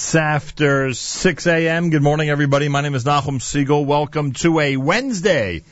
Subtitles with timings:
[0.00, 1.90] Minutes after 6 a.m.
[1.90, 2.68] Good morning, everybody.
[2.70, 3.84] My name is Nachum Segal.
[3.84, 5.62] Welcome to a Wednesday.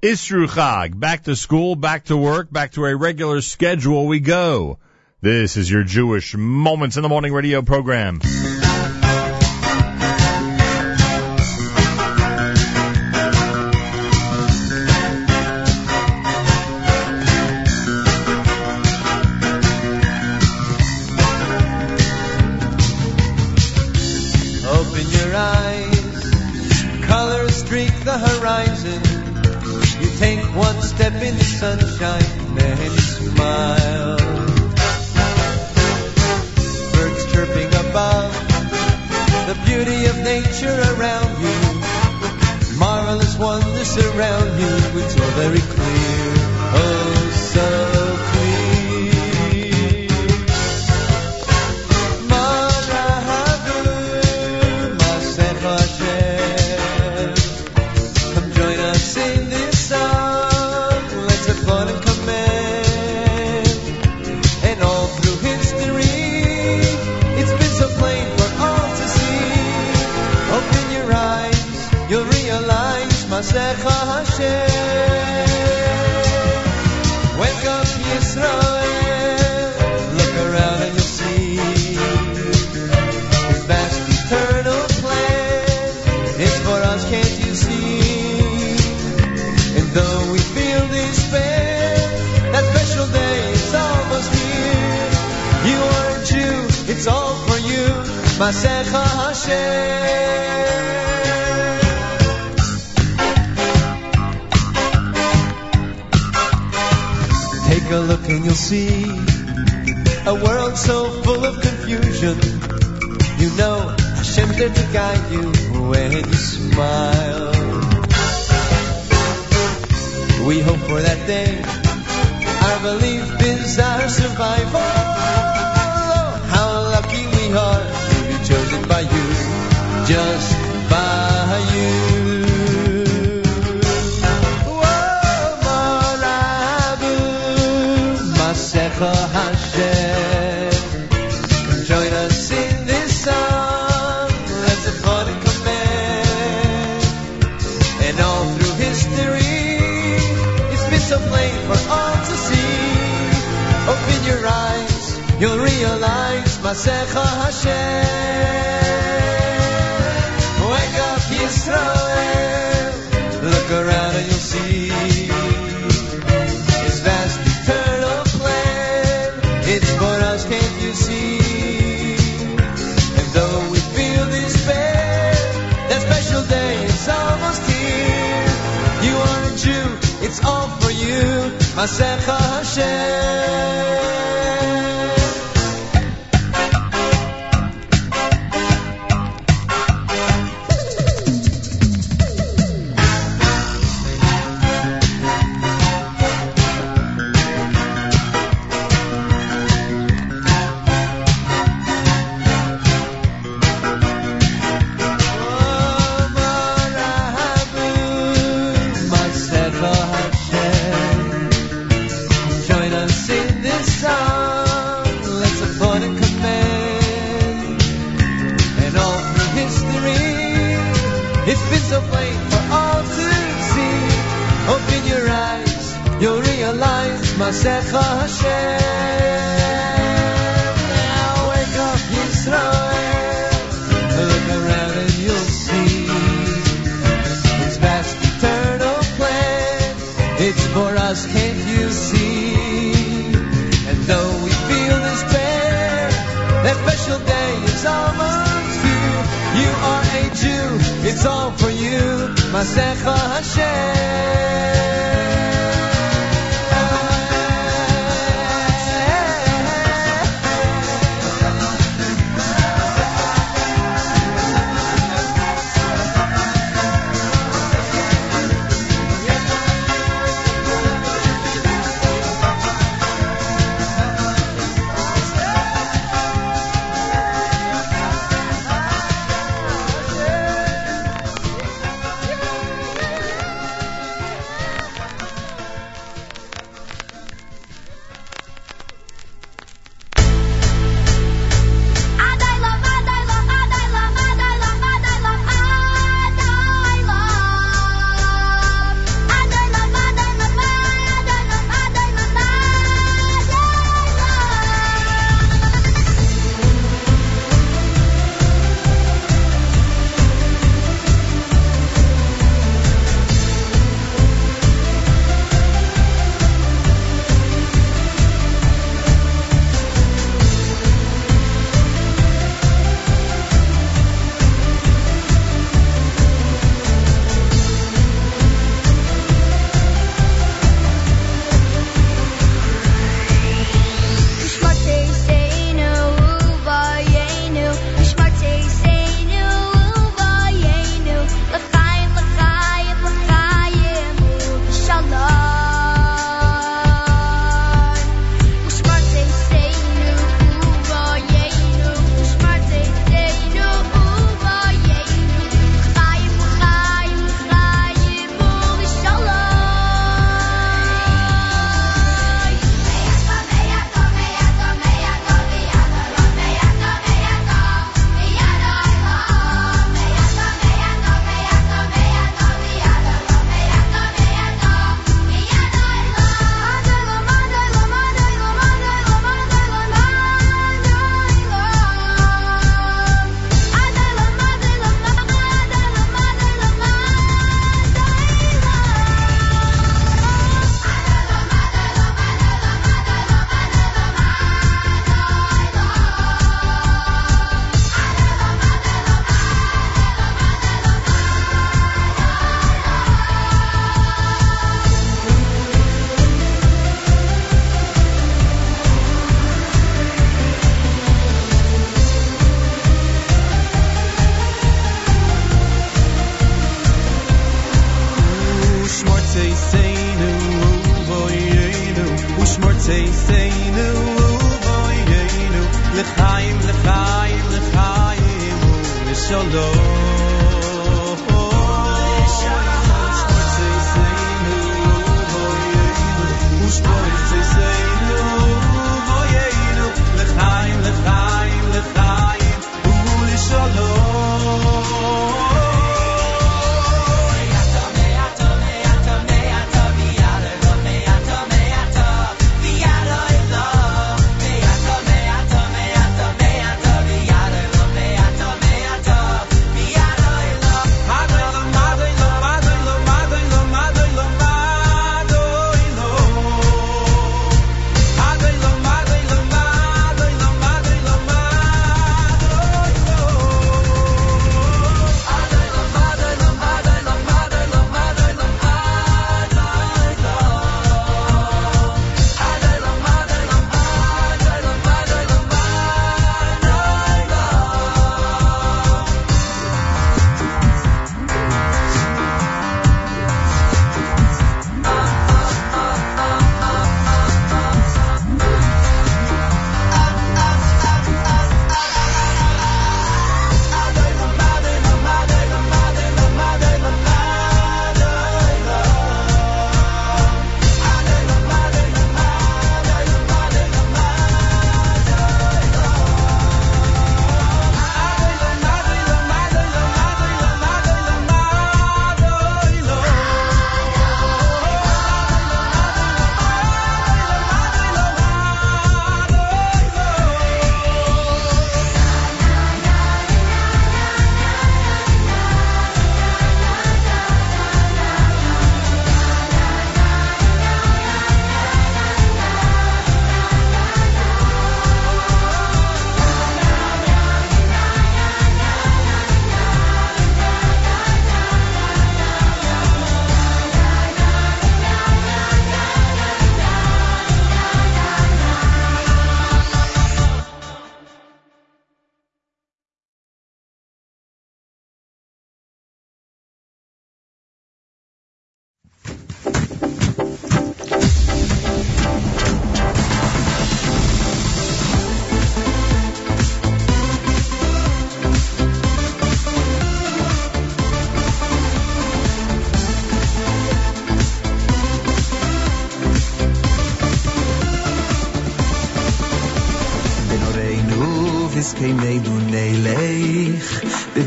[0.00, 0.98] Isru Chag.
[0.98, 4.78] Back to school, back to work, back to a regular schedule we go.
[5.20, 8.20] This is your Jewish Moments in the Morning radio program.
[31.64, 32.43] Sunshine,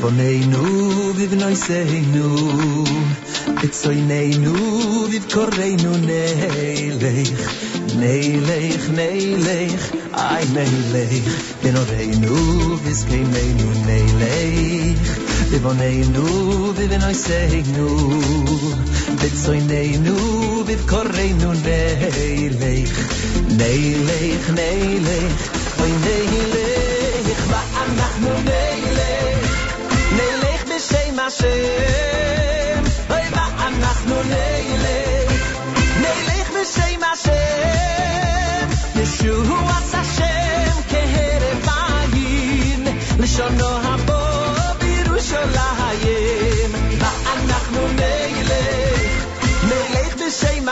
[0.01, 0.63] von nei nu
[1.18, 2.27] viv noy say nei nu
[3.66, 4.54] it zoy nei nu
[5.12, 7.32] viv kor ray nu nei lech
[8.01, 11.27] nei lech nei lech ay nei lech
[11.62, 11.92] bin ov
[12.24, 12.38] nu
[13.10, 14.08] kei nei nu nei
[15.63, 16.27] nu nei nu
[21.42, 22.82] nu nei
[23.60, 24.06] nei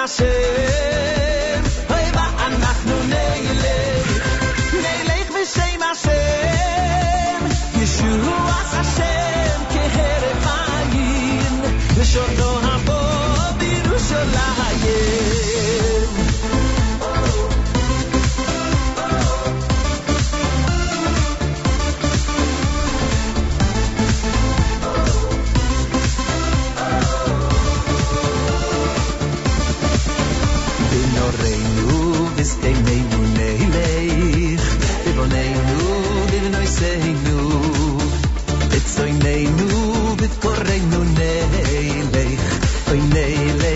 [0.05, 1.34] nacer.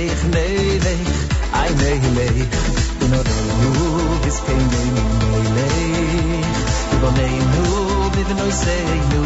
[0.10, 1.08] Neilech, neilech,
[1.54, 2.56] ay neilech
[3.00, 3.72] Binoreinu
[4.24, 6.58] vizkeinu neilech
[6.92, 7.66] Bivoneinu
[8.16, 9.24] vivnoiseinu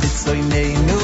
[0.00, 1.00] Bitzoineinu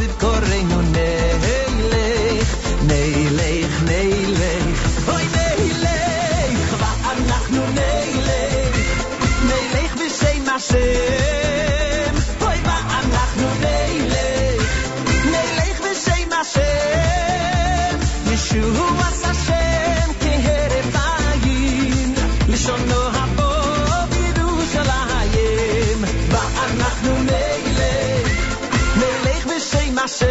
[0.00, 2.48] vivkoreinu neilech
[2.90, 4.84] Neilech, neilech,
[5.14, 8.78] oy neilech Va'anachnu neilech
[9.48, 11.21] Neilech b'shem Hashem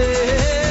[0.02, 0.71] b'shem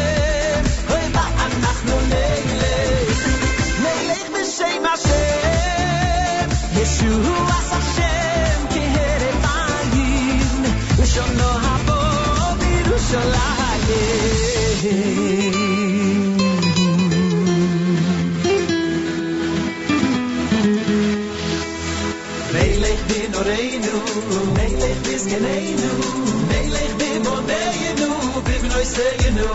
[28.91, 29.49] bivnoi seinu.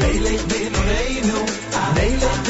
[0.00, 1.38] Melech bin oreinu,
[1.94, 2.49] melech bis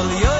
[0.00, 0.39] Well, you're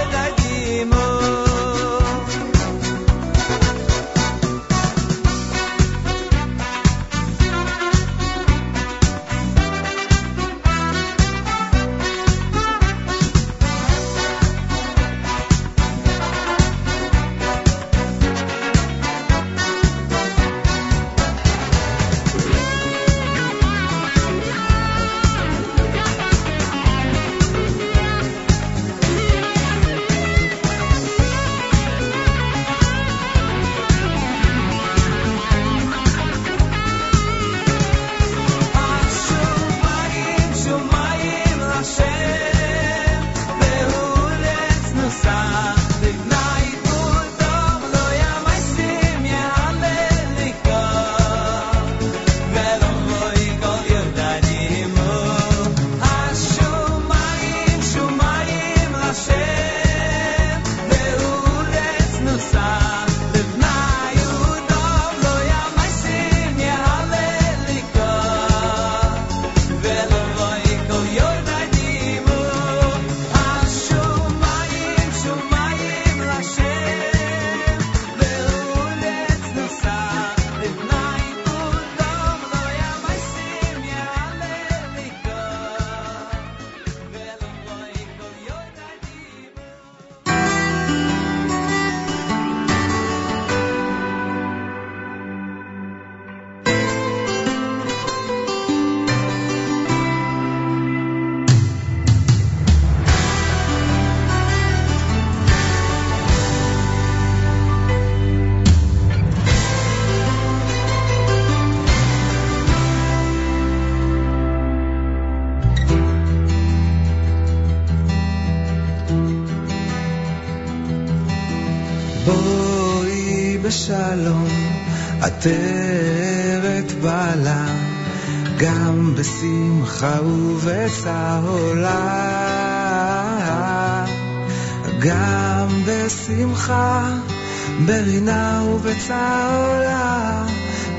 [138.91, 140.45] ברינה ובצהולה,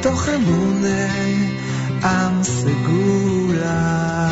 [0.01, 1.49] תוך אמוני
[2.04, 4.30] עם סגולה.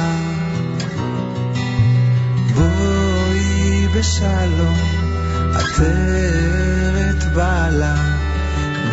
[2.56, 4.78] בואי בשלום,
[5.56, 7.95] עטרת בעלה,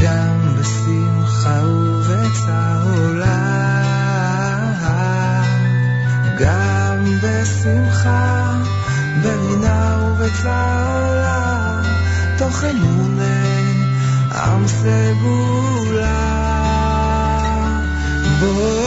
[0.02, 3.36] גם בשמחה ובצהולה,
[6.38, 8.52] גם בשמחה,
[9.22, 11.82] ברינה ובצהולה,
[12.38, 13.35] תוך אמוני
[14.56, 16.16] Tam se bula,
[18.40, 18.85] bola.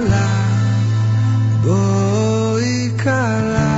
[0.00, 0.26] ikala,
[1.68, 3.69] oh ikala.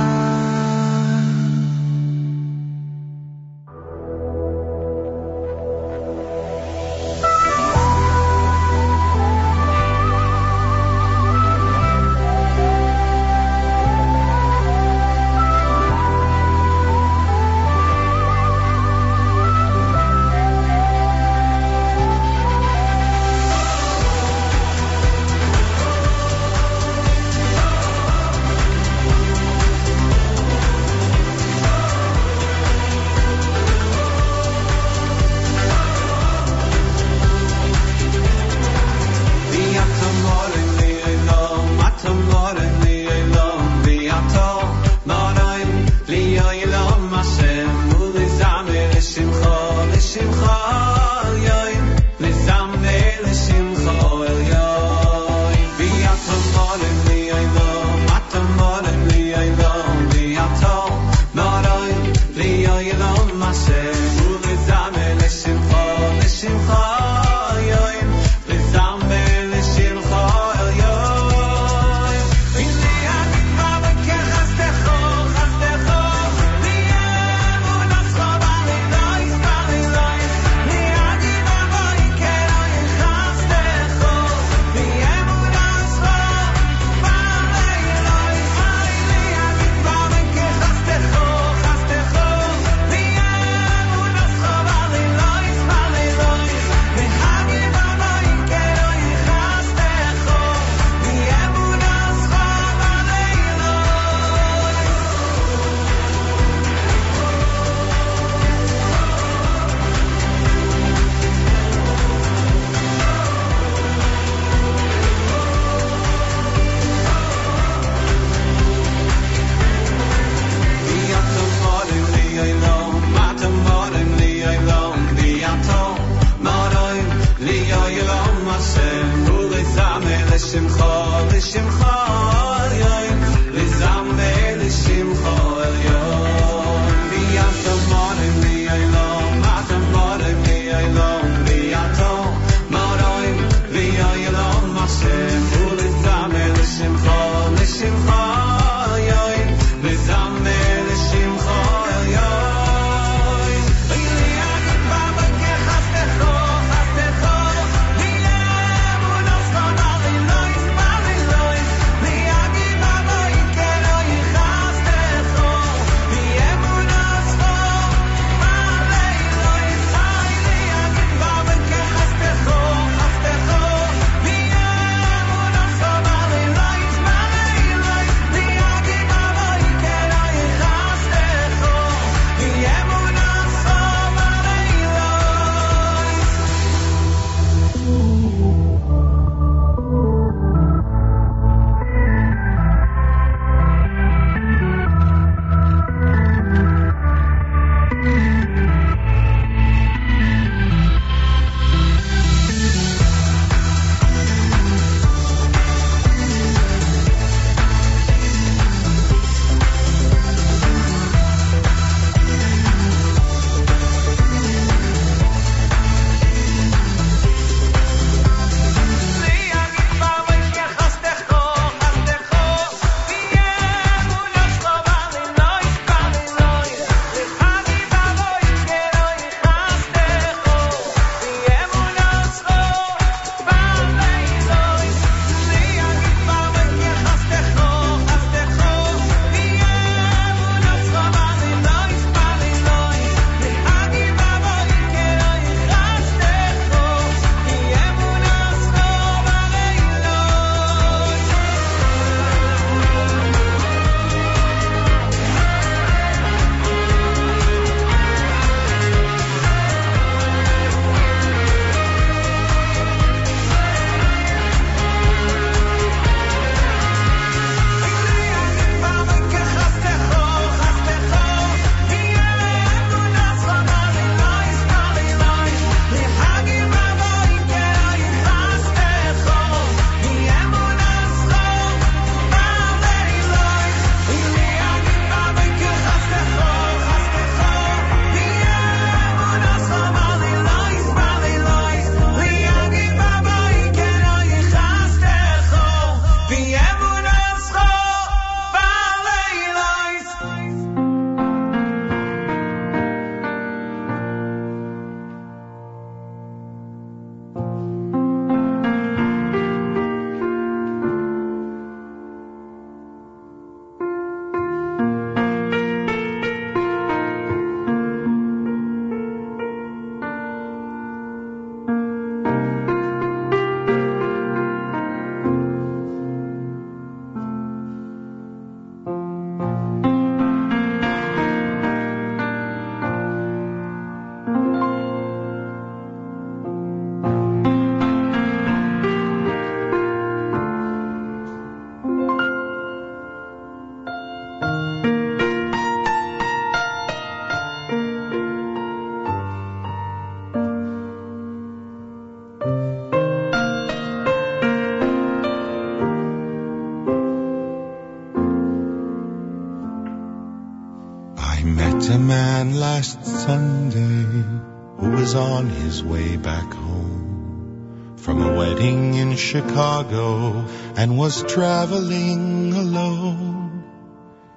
[369.15, 370.45] Chicago
[370.75, 373.63] and was traveling alone.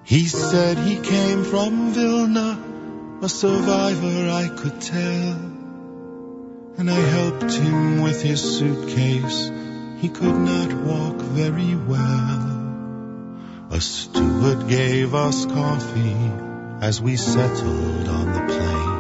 [0.04, 2.58] He said he came from Vilna,
[3.22, 5.32] a survivor I could tell.
[6.78, 9.50] And I helped him with his suitcase.
[9.98, 12.56] He could not walk very well.
[13.70, 16.30] A steward gave us coffee
[16.80, 18.95] as we settled on the plane.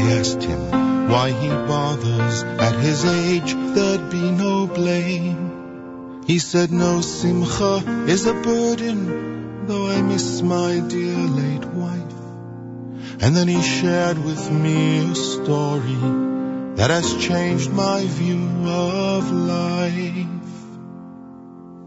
[0.00, 2.42] I asked him why he bothers.
[2.42, 6.22] At his age, there'd be no blame.
[6.26, 7.74] He said, No, Simcha
[8.08, 12.20] is a burden, though I miss my dear late wife.
[13.20, 16.00] And then he shared with me a story
[16.76, 20.26] that has changed my view of life.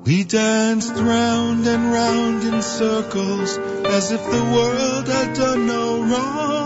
[0.05, 3.57] We danced round and round in circles
[3.97, 6.62] as if the world had done no wrong.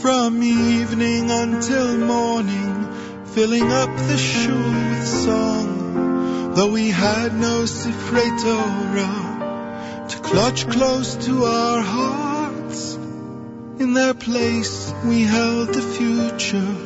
[0.00, 6.54] From evening until morning, filling up the shul with song.
[6.54, 14.94] Though we had no Sifrei Torah to clutch close to our hearts, in their place
[15.04, 16.76] we held the future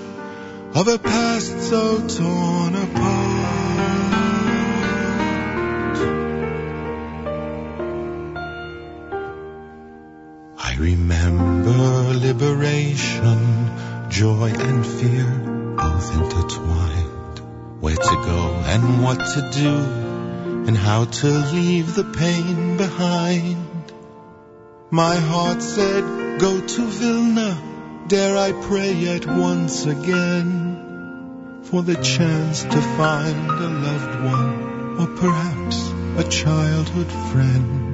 [0.75, 3.02] of a past so torn apart.
[10.73, 15.27] I remember liberation, joy and fear,
[15.77, 17.41] both intertwined.
[17.81, 19.77] Where to go and what to do,
[20.67, 23.93] and how to leave the pain behind.
[24.91, 27.63] My heart said, go to Vilna,
[28.09, 35.07] dare I pray yet once again, for the chance to find a loved one, or
[35.19, 37.92] perhaps a childhood friend.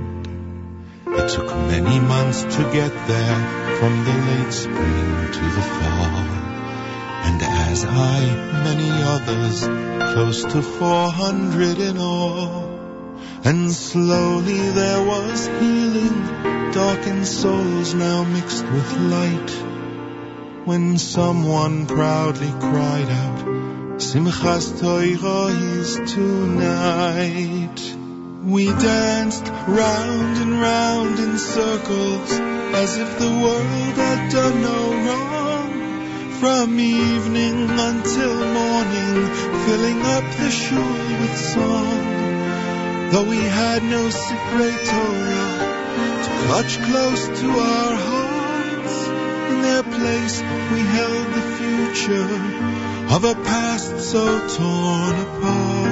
[1.18, 3.38] It took many months to get there,
[3.78, 6.26] from the late spring to the fall.
[7.26, 8.20] And as I,
[8.68, 9.66] many others,
[10.14, 12.68] close to four hundred in all.
[13.44, 19.50] And slowly there was healing, darkened souls now mixed with light.
[20.66, 28.07] When someone proudly cried out, Simchas Torah is tonight.
[28.48, 36.30] We danced round and round in circles as if the world had done no wrong.
[36.40, 39.16] From evening until morning,
[39.66, 43.10] filling up the shul with song.
[43.10, 45.50] Though we had no Sifrei Torah
[46.24, 49.08] to clutch close to our hearts,
[49.50, 50.40] in their place
[50.72, 54.24] we held the future of a past so
[54.56, 55.87] torn apart.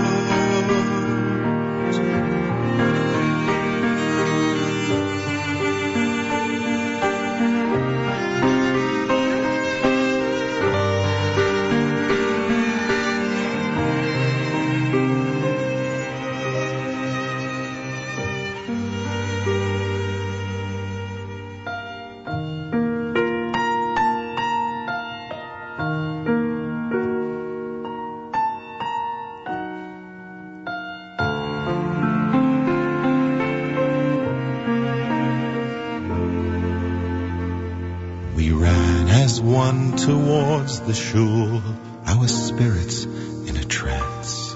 [39.97, 41.63] Towards the shul,
[42.07, 44.55] our spirits in a trance,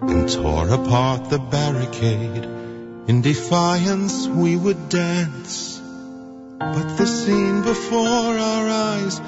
[0.00, 2.44] and tore apart the barricade.
[3.06, 5.80] In defiance we would dance,
[6.58, 9.20] but the scene before our eyes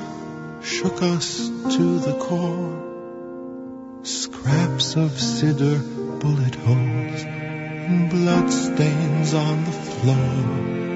[0.62, 4.00] shook us to the core.
[4.02, 10.95] Scraps of cedar, bullet holes, and blood stains on the floor.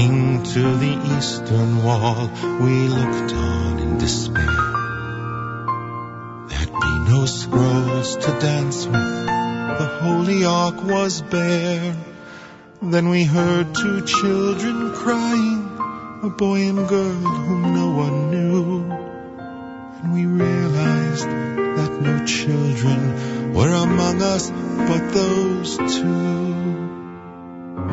[0.00, 2.30] Turning to the eastern wall,
[2.62, 4.46] we looked on in despair.
[6.48, 11.94] There'd be no scrolls to dance with, the holy ark was bare.
[12.80, 15.68] Then we heard two children crying,
[16.22, 18.84] a boy and girl whom no one knew.
[20.02, 26.79] And we realized that no children were among us but those two.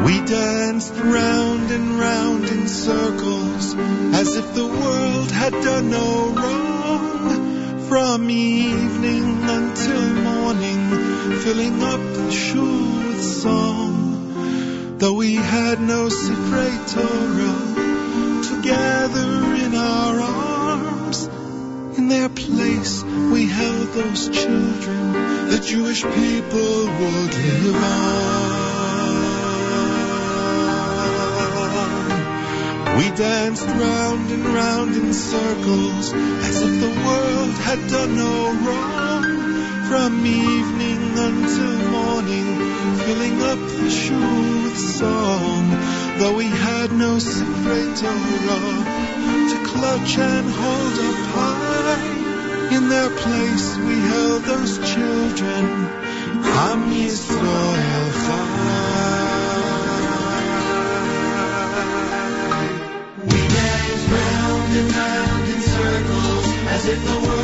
[0.05, 3.75] We danced round and round in circles
[4.13, 7.79] as if the world had done no wrong.
[7.89, 10.89] From evening until morning,
[11.39, 14.97] filling up the shul with song.
[14.99, 17.55] Though we had no Torah,
[18.43, 21.25] together in our arms,
[21.97, 25.13] in their place we held those children
[25.49, 28.86] the Jewish people would live on.
[32.97, 39.23] We danced round and round in circles as if the world had done no wrong.
[39.87, 42.47] From evening until morning,
[42.97, 45.69] filling up the shoe with song.
[46.17, 47.19] Though we had no
[48.01, 48.77] Torah
[49.51, 55.65] to clutch and hold up high, in their place we held those children.
[56.65, 57.77] Am Yisrael
[58.25, 58.86] Chai.
[64.79, 67.36] And round in circles as if the world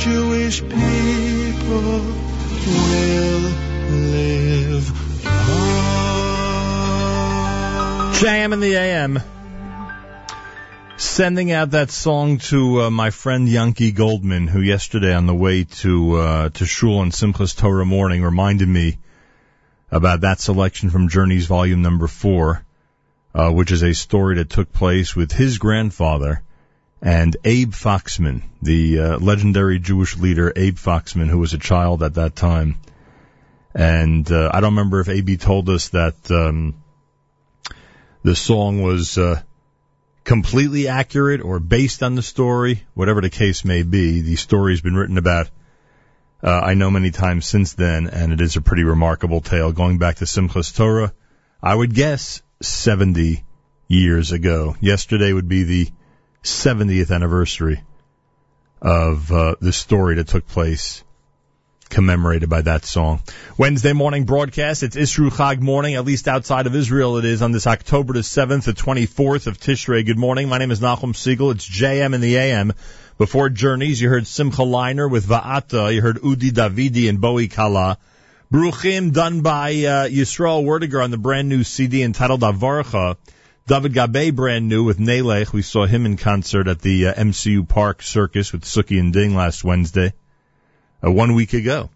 [0.00, 0.78] Jewish people
[2.66, 3.52] will
[3.90, 4.90] live
[5.26, 5.74] on.
[8.14, 9.20] JM in the AM.
[10.96, 15.64] Sending out that song to uh, my friend Yankee Goldman, who yesterday on the way
[15.64, 18.96] to uh, to shul on Simchas Torah morning reminded me
[19.90, 22.64] about that selection from Journeys Volume Number Four,
[23.34, 26.42] uh, which is a story that took place with his grandfather
[27.02, 32.14] and Abe Foxman, the uh, legendary Jewish leader Abe Foxman, who was a child at
[32.14, 32.76] that time.
[33.74, 36.74] And uh, I don't remember if Abe told us that um,
[38.22, 39.40] the song was uh,
[40.24, 44.20] completely accurate or based on the story, whatever the case may be.
[44.20, 45.48] The story's been written about,
[46.42, 49.98] uh, I know many times since then, and it is a pretty remarkable tale going
[49.98, 51.14] back to Simchas Torah.
[51.62, 53.42] I would guess 70
[53.88, 54.76] years ago.
[54.80, 55.88] Yesterday would be the
[56.42, 57.82] 70th anniversary
[58.80, 61.04] of uh, the story that took place
[61.90, 63.20] commemorated by that song.
[63.58, 64.82] Wednesday morning broadcast.
[64.82, 68.20] It's Isru Chag morning, at least outside of Israel it is on this October the
[68.20, 70.06] 7th, the 24th of Tishrei.
[70.06, 70.48] Good morning.
[70.48, 71.52] My name is Nachum Segal.
[71.52, 72.72] It's JM in the AM.
[73.18, 75.92] Before Journeys, you heard Simcha Leiner with Va'ata.
[75.92, 77.98] You heard Udi Davidi and Bowie Kala.
[78.50, 83.16] Bruchim done by uh, Yisrael Werdiger on the brand new CD entitled Avarcha.
[83.70, 85.52] David Gabay brand new with Nelech.
[85.52, 89.36] We saw him in concert at the uh, MCU Park Circus with Suki and Ding
[89.36, 90.12] last Wednesday
[91.06, 91.88] uh, one week ago.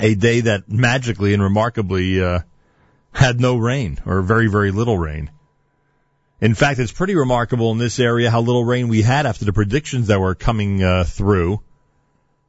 [0.00, 2.40] A day that magically and remarkably uh,
[3.12, 5.30] had no rain or very, very little rain.
[6.40, 9.52] In fact, it's pretty remarkable in this area how little rain we had after the
[9.52, 11.60] predictions that were coming uh, through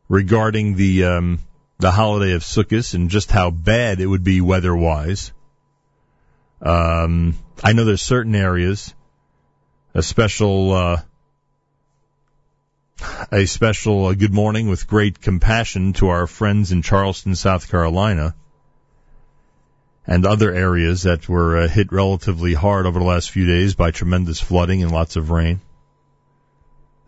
[0.10, 1.42] regarding the um,
[1.78, 5.32] the holiday of Sukkot and just how bad it would be weather-wise.
[6.62, 8.94] Um, I know there's certain areas,
[9.94, 11.02] a special uh,
[13.32, 18.36] a special uh, good morning with great compassion to our friends in Charleston, South Carolina,
[20.08, 23.92] and other areas that were uh, hit relatively hard over the last few days by
[23.92, 25.60] tremendous flooding and lots of rain.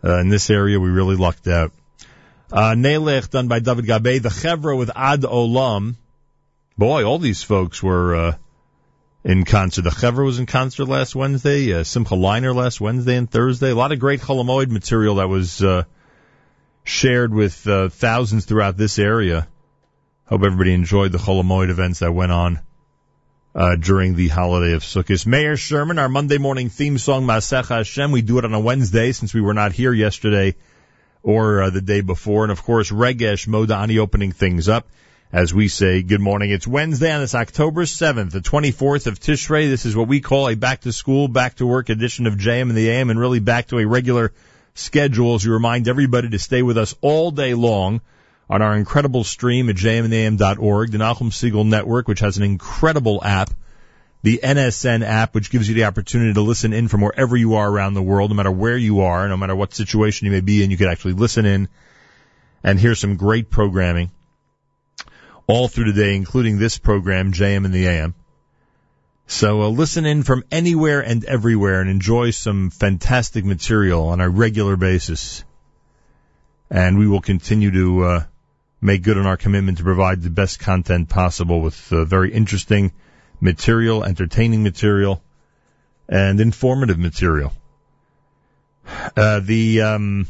[0.04, 1.72] Uh, in this area, we really lucked out.
[2.52, 5.96] Uh, Nelech done by David Gabay, the Chevra with Ad Olam.
[6.76, 8.36] Boy, all these folks were uh,
[9.24, 9.82] in concert.
[9.82, 11.72] The Chevra was in concert last Wednesday.
[11.72, 13.70] Uh, Simcha Leiner last Wednesday and Thursday.
[13.70, 15.84] A lot of great Chol Hamoed material that was uh,
[16.84, 19.48] shared with uh, thousands throughout this area.
[20.26, 22.60] Hope everybody enjoyed the Chol Hamoed events that went on
[23.54, 25.26] uh, during the holiday of Sukkot.
[25.26, 28.12] Mayor Sherman, our Monday morning theme song, Masech Hashem.
[28.12, 30.54] We do it on a Wednesday since we were not here yesterday
[31.22, 32.44] or uh, the day before.
[32.44, 34.86] And of course, Regesh Modani opening things up.
[35.30, 36.50] As we say, good morning.
[36.50, 39.68] It's Wednesday on this October 7th, the 24th of Tishrei.
[39.68, 42.70] This is what we call a back to school, back to work edition of JM
[42.70, 44.32] in the AM and really back to a regular
[44.72, 48.00] schedule as we remind everybody to stay with us all day long
[48.48, 53.50] on our incredible stream at jmandam.org, the Nachum Segal Network, which has an incredible app,
[54.22, 57.70] the NSN app, which gives you the opportunity to listen in from wherever you are
[57.70, 60.62] around the world, no matter where you are, no matter what situation you may be
[60.62, 61.68] in, you can actually listen in
[62.64, 64.10] and hear some great programming
[65.48, 68.14] all through the day, including this program, JM in the AM.
[69.26, 74.28] So uh, listen in from anywhere and everywhere and enjoy some fantastic material on a
[74.28, 75.44] regular basis.
[76.70, 78.24] And we will continue to uh,
[78.80, 82.92] make good on our commitment to provide the best content possible with uh, very interesting
[83.40, 85.22] material, entertaining material,
[86.08, 87.52] and informative material.
[89.16, 90.26] Uh, the um,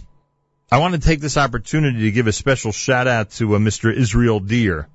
[0.70, 3.92] I want to take this opportunity to give a special shout out to uh, Mr.
[3.92, 4.88] Israel Deer.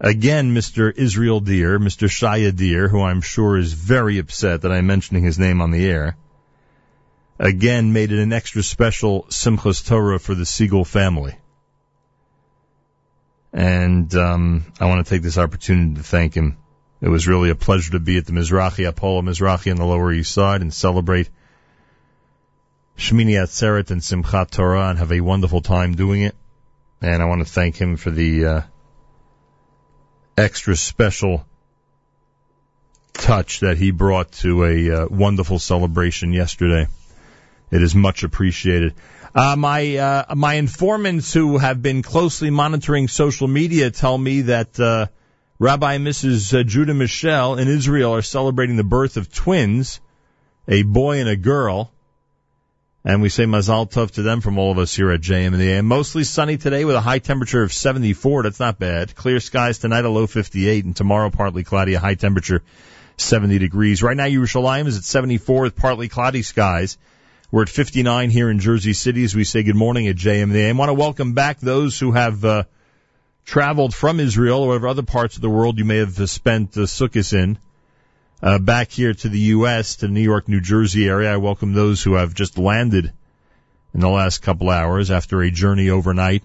[0.00, 0.90] Again, Mr.
[0.96, 2.08] Israel Deer, Mr.
[2.08, 5.86] Shaya Deer, who I'm sure is very upset that I'm mentioning his name on the
[5.86, 6.16] air,
[7.38, 11.36] again made it an extra special Simchas Torah for the Segal family.
[13.52, 16.56] And um, I want to take this opportunity to thank him.
[17.02, 20.12] It was really a pleasure to be at the Mizrahi Apollo Mizrahi on the Lower
[20.12, 21.28] East Side and celebrate
[22.96, 26.36] Shmini Atzeret and Simchat Torah and have a wonderful time doing it.
[27.02, 28.62] And I want to thank him for the uh,
[30.40, 31.44] extra special
[33.12, 36.88] touch that he brought to a uh, wonderful celebration yesterday.
[37.70, 38.94] It is much appreciated.
[39.34, 44.80] Uh, my uh, my informants who have been closely monitoring social media tell me that
[44.80, 45.06] uh,
[45.58, 46.58] Rabbi and Mrs.
[46.58, 50.00] uh, Judah Michelle in Israel are celebrating the birth of twins,
[50.66, 51.92] a boy and a girl.
[53.02, 55.58] And we say Mazal Tov to them from all of us here at JM in
[55.58, 55.86] the AM.
[55.86, 58.42] Mostly sunny today with a high temperature of 74.
[58.42, 59.14] That's not bad.
[59.14, 62.62] Clear skies tonight, a low 58, and tomorrow partly cloudy, a high temperature
[63.16, 64.02] 70 degrees.
[64.02, 66.98] Right now, Yerushalayim is at 74 with partly cloudy skies.
[67.50, 70.50] We're at 59 here in Jersey City as we say good morning at JM in
[70.50, 70.76] the AM.
[70.76, 72.64] want to welcome back those who have uh,
[73.46, 76.80] traveled from Israel or whatever other parts of the world you may have spent uh,
[76.80, 77.58] Sukkot in
[78.42, 81.32] uh, back here to the U.S., to New York, New Jersey area.
[81.32, 83.12] I welcome those who have just landed
[83.92, 86.42] in the last couple hours after a journey overnight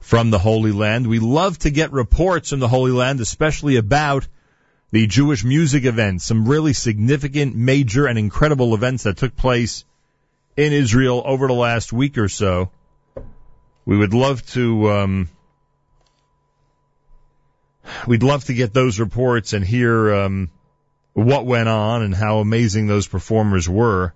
[0.00, 1.06] from the Holy Land.
[1.06, 4.26] We love to get reports from the Holy Land, especially about
[4.90, 9.84] the Jewish music events, some really significant, major, and incredible events that took place
[10.56, 12.70] in Israel over the last week or so.
[13.86, 15.28] We would love to um,
[18.06, 20.50] we'd love to get those reports and hear um,
[21.12, 24.14] what went on and how amazing those performers were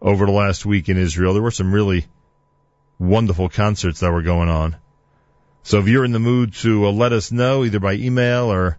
[0.00, 1.32] over the last week in Israel.
[1.32, 2.06] There were some really
[2.98, 4.76] wonderful concerts that were going on.
[5.62, 8.78] So if you're in the mood to uh, let us know either by email or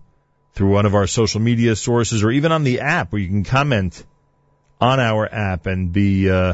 [0.53, 3.43] through one of our social media sources or even on the app where you can
[3.43, 4.03] comment
[4.81, 6.53] on our app and be uh,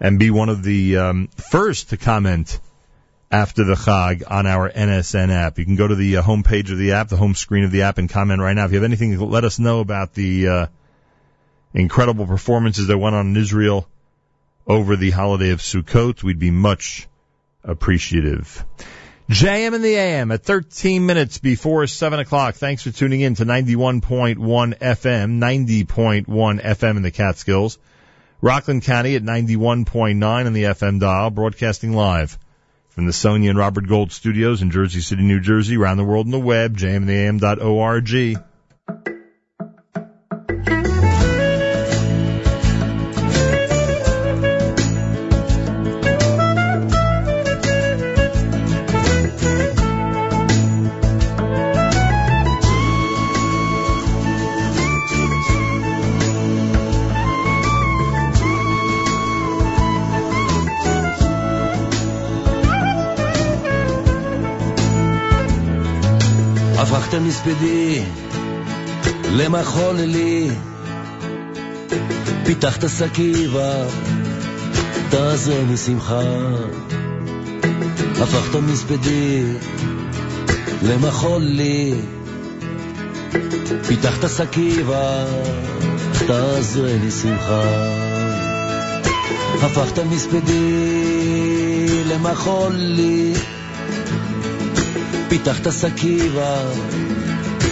[0.00, 2.60] and be one of the um, first to comment
[3.30, 5.58] after the Chag on our NSN app.
[5.58, 7.82] You can go to the uh, homepage of the app, the home screen of the
[7.82, 8.64] app, and comment right now.
[8.64, 10.66] If you have anything, to let us know about the uh,
[11.74, 13.86] incredible performances that went on in Israel
[14.66, 16.22] over the holiday of Sukkot.
[16.22, 17.06] We'd be much
[17.62, 18.64] appreciative.
[19.28, 22.54] JM in the AM at 13 minutes before 7 o'clock.
[22.54, 26.24] Thanks for tuning in to 91.1 FM, 90.1
[26.64, 27.78] FM in the Catskills.
[28.40, 32.38] Rockland County at 91.9 on the FM dial, broadcasting live
[32.98, 36.26] from the Sonia and Robert Gold studios in Jersey City, New Jersey, around the world
[36.26, 38.47] on the web, jmandtheam.org.
[67.38, 68.02] מספדי
[69.30, 70.50] למחול לי,
[72.44, 73.84] פיתחת סכיבה,
[75.10, 76.20] תעזרני משמחה.
[78.22, 79.42] הפכת מספדי
[80.82, 81.94] למחול לי,
[83.86, 85.24] פיתחת סכיבה,
[86.26, 87.62] תעזרני שמחה.
[89.62, 90.68] הפכת מספדי
[92.06, 93.34] למחול לי,
[95.28, 96.60] פיתחת סכיבה,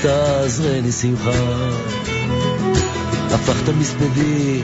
[0.03, 1.31] תעזרני שמחה.
[3.31, 4.63] הפכת מספדי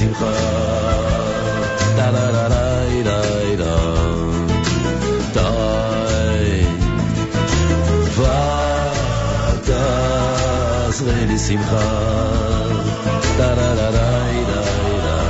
[0.00, 0.32] שמחה.
[1.96, 3.76] טה-לה-לה-לה-לה-לה.
[5.34, 6.64] די.
[9.68, 11.88] ותעזרני שמחה.
[13.36, 15.20] טה-לה-לה-לה-לה-לה.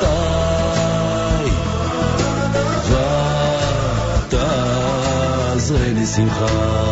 [0.00, 1.50] די.
[4.28, 6.83] ותעזרני שמחה.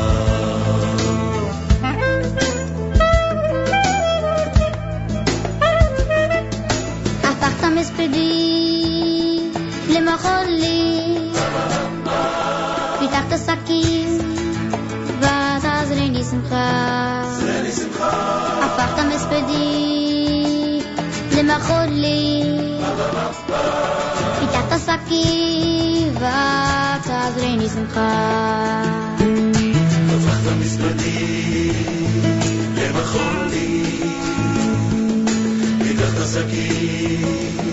[8.04, 9.40] رفدي
[9.90, 11.30] لما خلي
[13.00, 14.18] في تحت السكين
[15.22, 17.24] بعد زريني سمخة
[18.66, 20.82] أفحت مسبدي
[21.38, 22.44] لما خلي
[24.40, 28.12] في تحت السكين بعد زريني سمخة
[30.16, 31.72] أفحت مسبدي
[32.78, 33.84] لما خلي
[35.98, 37.73] תחת הסכין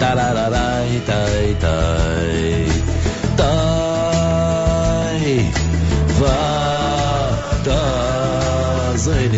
[0.00, 2.66] Tarararai, tai, tai.
[3.36, 5.24] Tai,
[6.18, 6.40] va,
[7.62, 7.82] ta,
[8.96, 9.28] zay,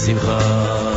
[0.00, 0.89] בשמחה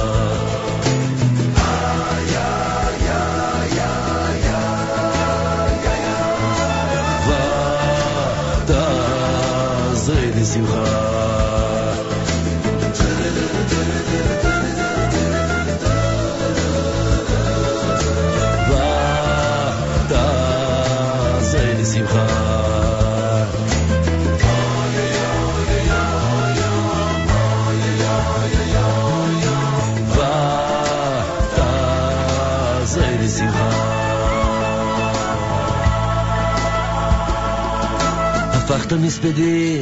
[38.84, 39.82] תפתח את המספדי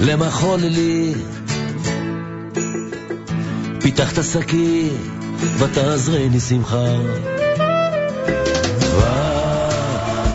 [0.00, 1.14] למחול לי.
[3.80, 4.88] פיתח את השקי
[5.58, 6.86] ותעזרני שמחה.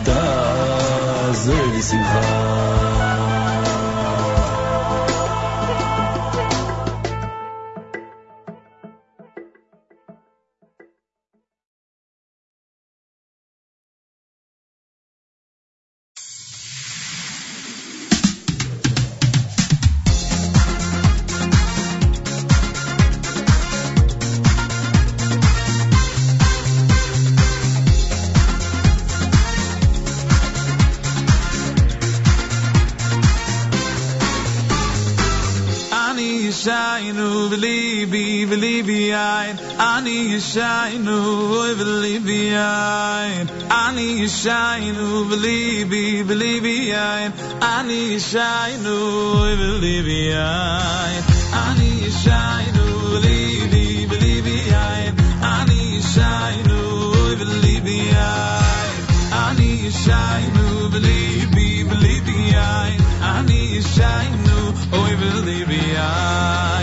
[0.02, 2.93] ותעזרני שמחה.
[40.44, 41.16] yishainu
[41.78, 43.48] v'libi yain.
[43.70, 46.18] Ani yishainu v'libi
[47.62, 48.96] I need Ani shine,
[49.60, 51.22] v'libi yain.
[51.62, 55.14] Ani yishainu v'libi v'libi yain.
[55.54, 56.78] Ani yishainu
[57.40, 59.00] v'libi yain.
[59.44, 60.54] Ani I
[60.92, 61.58] need
[61.90, 63.00] v'libi shine,
[63.32, 64.56] Ani yishainu
[64.92, 66.73] v'libi yain.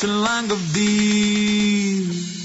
[0.00, 2.37] A lang of die.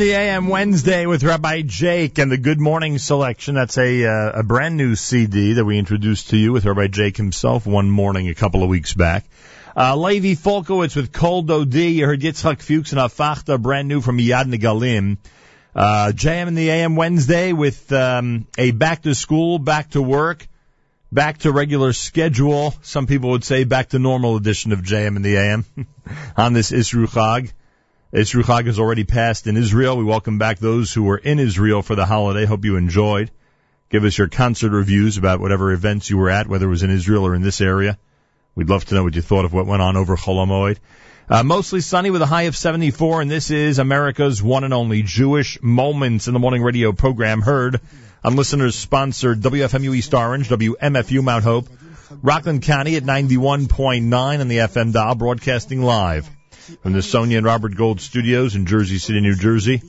[0.00, 3.54] The AM Wednesday with Rabbi Jake and the Good Morning Selection.
[3.54, 7.18] That's a uh, a brand new CD that we introduced to you with Rabbi Jake
[7.18, 9.26] himself one morning a couple of weeks back.
[9.76, 11.74] Uh, Levi Falkowitz with Kol Od.
[11.74, 15.18] You heard Yitzchak Fuchs and Afachta, brand new from Yad Negalim.
[15.74, 20.48] Uh, JM in the AM Wednesday with um, a back to school, back to work,
[21.12, 22.72] back to regular schedule.
[22.80, 25.66] Some people would say back to normal edition of JM in the AM
[26.38, 27.52] on this Isru Chag.
[28.12, 29.96] Isru Chag has already passed in Israel.
[29.96, 32.44] We welcome back those who were in Israel for the holiday.
[32.44, 33.30] Hope you enjoyed.
[33.88, 36.90] Give us your concert reviews about whatever events you were at, whether it was in
[36.90, 37.98] Israel or in this area.
[38.56, 40.78] We'd love to know what you thought of what went on over Chol Hamoed.
[41.28, 45.04] Uh, mostly sunny with a high of 74, and this is America's one and only
[45.04, 47.80] Jewish Moments in the Morning radio program heard
[48.24, 51.68] on listeners sponsored WFMU East Orange, WMFU Mount Hope,
[52.22, 56.28] Rockland County at 91.9 on the FM dial, broadcasting live
[56.82, 59.82] from the Sonia and Robert Gold studios in Jersey City, New Jersey.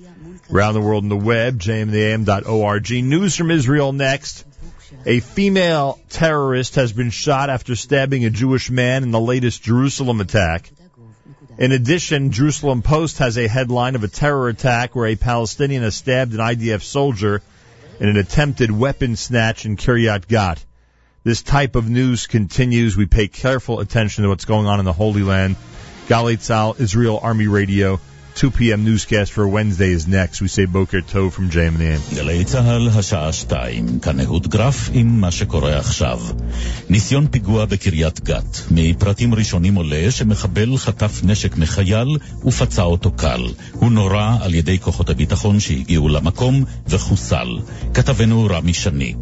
[0.51, 2.91] Around the world on the web, jmintheam.org.
[2.91, 4.45] News from Israel next.
[5.05, 10.19] A female terrorist has been shot after stabbing a Jewish man in the latest Jerusalem
[10.19, 10.69] attack.
[11.57, 15.95] In addition, Jerusalem Post has a headline of a terror attack where a Palestinian has
[15.95, 17.41] stabbed an IDF soldier
[17.99, 20.63] in an attempted weapon snatch in Kiryat Gat.
[21.23, 22.97] this type of news continues.
[22.97, 25.55] We pay careful attention to what's going on in the Holy Land.
[26.11, 27.97] Galei Tzahal, Israel Army Radio.
[28.35, 28.83] 2 p.m.
[28.83, 30.41] newscast for Wednesday is next.
[30.41, 32.15] We say בוקר טוב from JMN.
[32.15, 36.19] גלי צה"ל, השעה 2, כאן אהוד גרף עם מה שקורה עכשיו.
[36.89, 38.61] ניסיון פיגוע בקריית גת.
[38.71, 43.43] מפרטים ראשונים עולה שמחבל חטף נשק מחייל ופצע אותו קל.
[43.71, 47.47] הוא נורה על ידי כוחות הביטחון שהגיעו למקום וחוסל.
[47.93, 49.15] כתבנו רמי שני.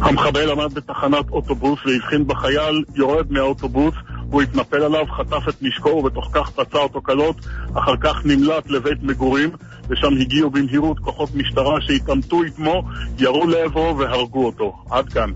[0.00, 3.94] המחבל עמד בתחנת אוטובוס והבחין בחייל יורד מהאוטובוס,
[4.30, 7.36] הוא התנפל עליו, חטף את נשקו ובתוך כך פצע אותו קלות,
[7.74, 9.50] אחר כך נמלט לבית מגורים,
[9.88, 12.82] ושם הגיעו במהירות כוחות משטרה שהתעמתו עמו,
[13.18, 14.76] ירו לעברו והרגו אותו.
[14.90, 15.30] עד כאן.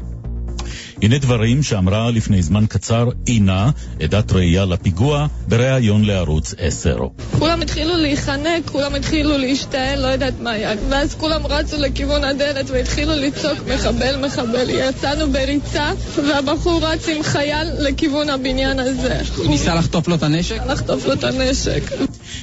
[1.03, 3.70] הנה דברים שאמרה לפני זמן קצר אינה,
[4.01, 6.96] עדת ראייה לפיגוע, בריאיון לערוץ 10.
[7.38, 10.72] כולם התחילו להיחנק, כולם התחילו להשתעל, לא יודעת מה היה.
[10.90, 14.70] ואז כולם רצו לכיוון הדלת והתחילו לצעוק מחבל, מחבל.
[14.70, 15.90] יצאנו בריצה,
[16.28, 19.20] והבחור רץ עם חייל לכיוון הבניין הזה.
[19.36, 20.61] הוא ניסה לחטוף לו את הנשק?
[20.66, 21.82] לחטוף לו את הנשק.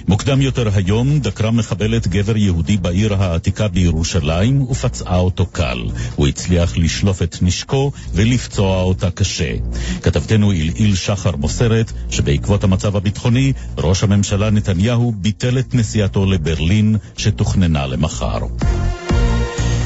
[0.08, 5.78] מוקדם יותר היום דקרה מחבלת גבר יהודי בעיר העתיקה בירושלים ופצעה אותו קל.
[6.16, 9.54] הוא הצליח לשלוף את נשקו ולפצוע אותה קשה.
[10.04, 17.88] כתבתנו עילעיל שחר מוסרת שבעקבות המצב הביטחוני, ראש הממשלה נתניהו ביטל את נסיעתו לברלין שתוכננה
[17.88, 18.40] למחר.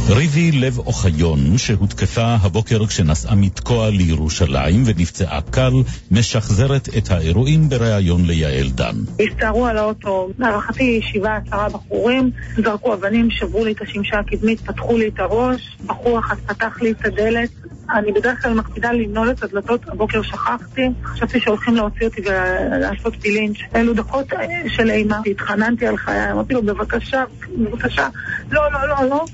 [0.10, 5.74] ריבי לב אוחיון, שהותקפה הבוקר כשנסעה מתקוע לירושלים ונפצעה קל,
[6.12, 8.96] משחזרת את האירועים בריאיון ליעל דן.
[9.20, 14.98] הסתערו על האוטו, להערכתי שבעה עשרה בחורים, זרקו אבנים, שברו לי את השמשה הקדמית, פתחו
[14.98, 17.50] לי את הראש, בחור אחד פתח לי את הדלת.
[17.94, 23.32] אני בדרך כלל מקפידה לנעול את הדלתות, הבוקר שכחתי, חשבתי שהולכים להוציא אותי ולעשות בי
[23.32, 23.58] לינץ'.
[23.76, 27.24] אלו דקות אה, של אימה, התחננתי על חיי, אמרתי לו בבקשה,
[27.58, 28.08] בבקשה,
[28.52, 29.26] לא, לא, לא, לא.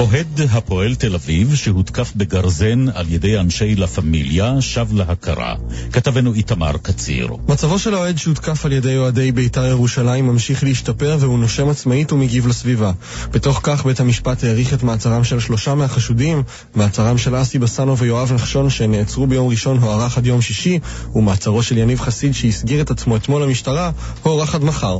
[0.00, 5.54] אוהד הפועל תל אביב, שהותקף בגרזן על ידי אנשי לה פמיליה, שב להכרה.
[5.92, 7.28] כתבנו איתמר קציר.
[7.48, 12.46] מצבו של האוהד שהותקף על ידי אוהדי בית"ר ירושלים ממשיך להשתפר והוא נושם עצמאית ומגיב
[12.46, 12.92] לסביבה.
[13.30, 16.42] בתוך כך בית המשפט האריך את מעצרם של שלושה מהחשודים,
[16.74, 20.78] מעצרם של אסי בסנו ויואב נחשון שנעצרו ביום ראשון הוארך עד יום שישי,
[21.14, 23.90] ומעצרו של יניב חסיד שהסגיר את עצמו אתמול למשטרה,
[24.22, 24.98] הוארך עד מחר.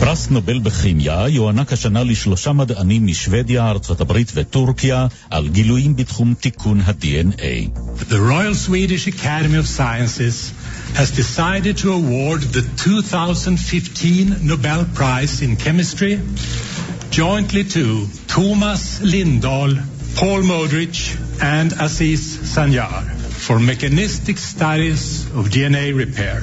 [0.00, 6.80] פרס נובל בכימיה יוענק השנה לשלושה מדענים משוודיה, ארצות הברית וטורקיה על גילויים בתחום תיקון
[6.80, 7.78] ה-DNA.
[8.10, 10.52] The Royal Swedish Academy of Sciences
[10.94, 16.20] has decided to award the 2015 Nobel Prize in Chemistry
[17.10, 19.72] jointly to Thomas Lindahl,
[20.16, 21.00] Paul Modrich,
[21.40, 22.22] and Aziz
[22.54, 26.38] Sanyar for mechanistic studies of DNA repair.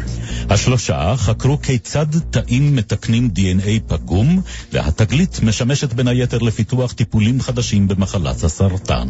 [0.50, 4.42] השלושה חקרו כיצד תאים מתקנים DNA פגום,
[4.72, 9.08] והתגלית משמשת בין היתר לפיתוח טיפולים חדשים במחלת הסרטן.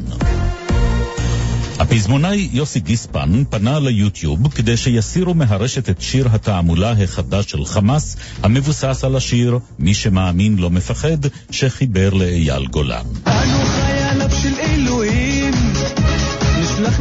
[1.79, 9.03] הפזמונאי יוסי גיספן פנה ליוטיוב כדי שיסירו מהרשת את שיר התעמולה החדש של חמאס, המבוסס
[9.03, 11.17] על השיר "מי שמאמין לא מפחד",
[11.51, 13.05] שחיבר לאייל גולן.
[13.27, 13.60] אנו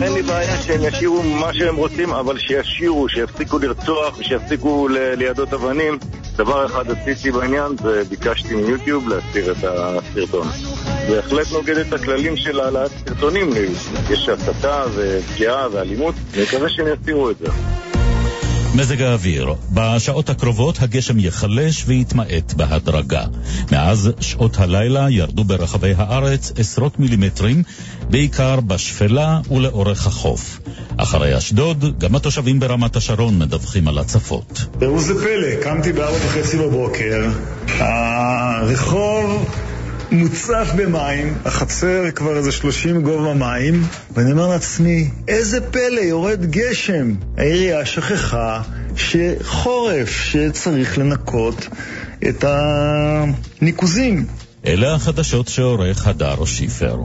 [0.03, 5.53] אין לי בעיה שהם ישירו מה שהם רוצים, אבל שישירו, שיפסיקו לרצוח ושיפסיקו ל- ליידות
[5.53, 5.98] אבנים.
[6.36, 10.48] דבר אחד עשיתי בעניין, זה ביקשתי מיוטיוב להסיר את הסרטון.
[11.09, 13.51] בהחלט נוגד את הכללים של העלאת סרטונים,
[14.11, 17.46] יש הסתה ופגיעה ואלימות, אני מקווה שהם יסירו את זה.
[18.74, 23.24] מזג האוויר, בשעות הקרובות הגשם ייחלש ויתמעט בהדרגה.
[23.72, 27.62] מאז שעות הלילה ירדו ברחבי הארץ עשרות מילימטרים,
[28.10, 30.60] בעיקר בשפלה ולאורך החוף.
[30.96, 34.64] אחרי אשדוד, גם התושבים ברמת השרון מדווחים על הצפות.
[34.80, 37.30] ראו זה פלא, קמתי בארבע וחצי בבוקר,
[37.78, 39.44] הרחוב
[40.12, 47.14] מוצף במים, החצר כבר איזה 30 גובה מים, ואני אומר לעצמי, איזה פלא, יורד גשם.
[47.36, 48.62] העירייה שכחה
[48.96, 51.68] שחורף, שצריך לנקות
[52.28, 54.26] את הניקוזים.
[54.66, 56.96] אלה החדשות שעורך הדר שיפר.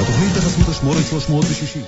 [0.00, 1.82] התוכנית תחסות אשמורת 360.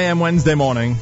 [0.00, 0.96] AM Wednesday morning.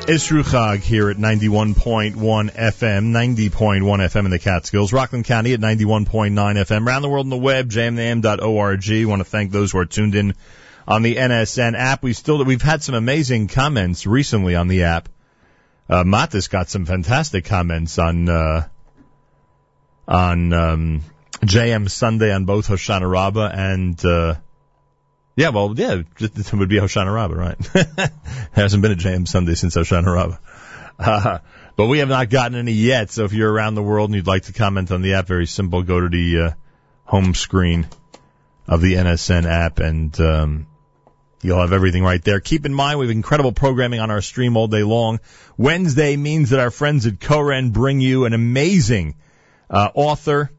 [0.00, 6.86] Chag here at 91.1 FM, 90.1 FM in the Catskills, Rockland County at 91.9 FM,
[6.86, 9.06] around the world on the web, jmintheam.org.
[9.06, 10.34] Want to thank those who are tuned in
[10.88, 12.02] on the NSN app.
[12.02, 15.08] We still, we've had some amazing comments recently on the app.
[15.88, 18.66] Uh, Matis got some fantastic comments on, uh,
[20.08, 21.04] on, um,
[21.42, 24.34] JM Sunday on both Hoshana Rabbah and, uh,
[25.40, 28.10] yeah, well, yeah, it would be Hoshana Rabbah, right?
[28.52, 30.36] hasn't been a JM Sunday since Hoshana Rabbah.
[31.00, 31.38] Uh,
[31.76, 34.26] but we have not gotten any yet, so if you're around the world and you'd
[34.26, 36.50] like to comment on the app, very simple, go to the uh,
[37.04, 37.88] home screen
[38.68, 40.66] of the NSN app and um,
[41.40, 42.38] you'll have everything right there.
[42.38, 45.20] Keep in mind, we have incredible programming on our stream all day long.
[45.56, 49.14] Wednesday means that our friends at Koren bring you an amazing
[49.70, 50.50] uh, author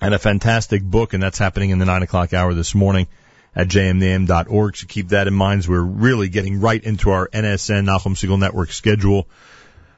[0.00, 3.08] and a fantastic book, and that's happening in the 9 o'clock hour this morning
[3.54, 4.76] at jmintheam.org.
[4.76, 8.72] So keep that in mind we're really getting right into our NSN Nachum Segal Network
[8.72, 9.28] schedule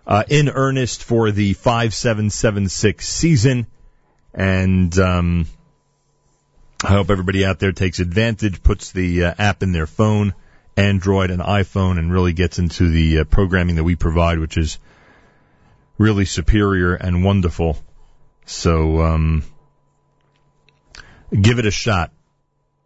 [0.07, 3.67] uh, in earnest for the 5776 season.
[4.35, 5.47] And um,
[6.83, 10.35] I hope everybody out there takes advantage, puts the uh, app in their phone,
[10.77, 14.79] Android and iPhone, and really gets into the uh, programming that we provide, which is
[15.99, 17.77] really superior and wonderful.
[18.47, 19.45] So um,
[21.31, 22.11] give it a shot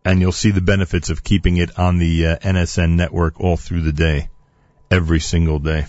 [0.07, 3.81] and you'll see the benefits of keeping it on the uh, NSN network all through
[3.81, 4.29] the day,
[4.89, 5.85] every single day.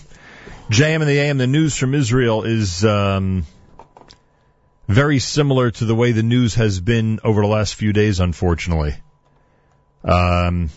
[0.70, 3.46] JM in the AM, the news from Israel is um,
[4.88, 8.96] very similar to the way the news has been over the last few days, unfortunately.
[10.02, 10.70] Um,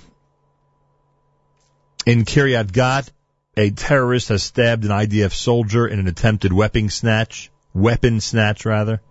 [2.05, 3.11] in Kiryat Gat,
[3.57, 9.01] a terrorist has stabbed an IDF soldier in an attempted weapon snatch, weapon snatch rather.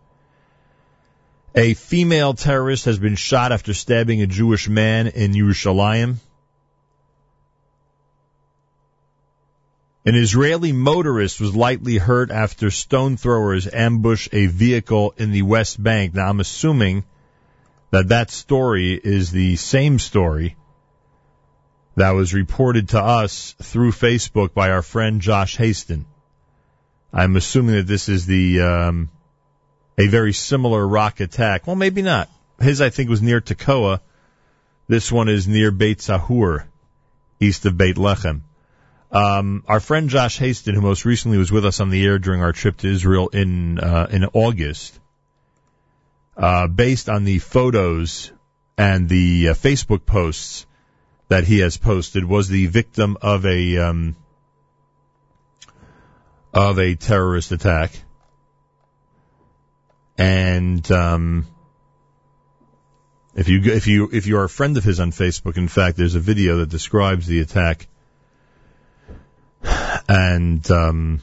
[1.55, 6.17] A female terrorist has been shot after stabbing a Jewish man in Yerushalayim.
[10.07, 15.83] An Israeli motorist was lightly hurt after stone throwers ambush a vehicle in the West
[15.83, 16.15] Bank.
[16.15, 17.05] Now I'm assuming
[17.91, 20.57] that that story is the same story
[21.97, 26.05] that was reported to us through Facebook by our friend Josh Haston.
[27.13, 29.11] I'm assuming that this is the um,
[29.99, 31.67] a very similar rock attack.
[31.67, 32.29] Well, maybe not.
[32.61, 34.01] His, I think, was near Tekoa.
[34.89, 36.65] This one is near Beit Sahur,
[37.39, 38.43] east of Beit Lechem.
[39.13, 42.43] Um, our friend Josh Haston, who most recently was with us on the air during
[42.43, 44.99] our trip to Israel in uh, in August,
[46.37, 48.31] uh, based on the photos
[48.79, 50.67] and the uh, Facebook posts
[51.29, 54.17] that he has posted, was the victim of a um,
[56.55, 57.93] of a terrorist attack
[60.21, 61.47] and um,
[63.35, 65.97] if you if you if you are a friend of his on Facebook, in fact,
[65.97, 67.89] there's a video that describes the attack
[70.11, 71.23] And um,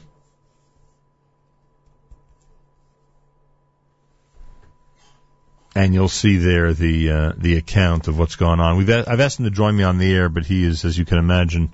[5.74, 8.78] and you'll see there the uh, the account of what's going on.
[8.78, 10.96] We've a- I've asked him to join me on the air, but he is, as
[10.96, 11.70] you can imagine,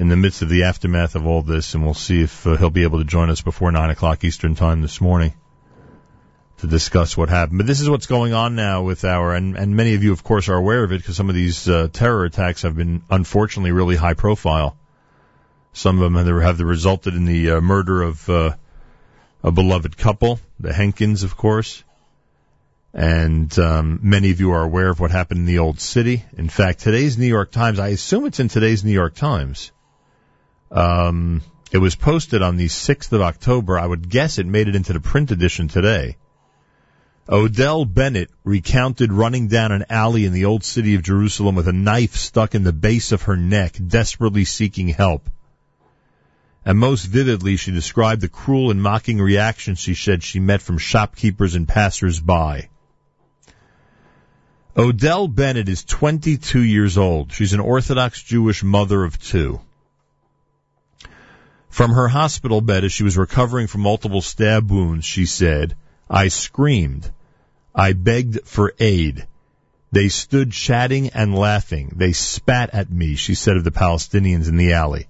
[0.00, 2.70] in the midst of the aftermath of all this, and we'll see if uh, he'll
[2.70, 5.34] be able to join us before nine o'clock Eastern time this morning
[6.62, 7.58] to discuss what happened.
[7.58, 10.22] But this is what's going on now with our, and, and many of you, of
[10.22, 13.72] course, are aware of it because some of these uh, terror attacks have been unfortunately
[13.72, 14.76] really high profile.
[15.72, 18.54] Some of them have, have resulted in the uh, murder of uh,
[19.42, 21.82] a beloved couple, the Henkins, of course.
[22.94, 26.24] And um, many of you are aware of what happened in the old city.
[26.38, 29.72] In fact, today's New York Times, I assume it's in today's New York Times.
[30.70, 33.80] Um, it was posted on the 6th of October.
[33.80, 36.18] I would guess it made it into the print edition today.
[37.28, 41.72] Adele Bennett recounted running down an alley in the old city of Jerusalem with a
[41.72, 45.30] knife stuck in the base of her neck, desperately seeking help.
[46.64, 50.78] And most vividly, she described the cruel and mocking reactions she said she met from
[50.78, 52.68] shopkeepers and passers-by.
[54.74, 57.32] Adele Bennett is 22 years old.
[57.32, 59.60] She's an Orthodox Jewish mother of two.
[61.68, 65.76] From her hospital bed as she was recovering from multiple stab wounds, she said,
[66.14, 67.10] I screamed.
[67.74, 69.26] I begged for aid.
[69.92, 71.94] They stood chatting and laughing.
[71.96, 75.06] They spat at me, she said of the Palestinians in the alley.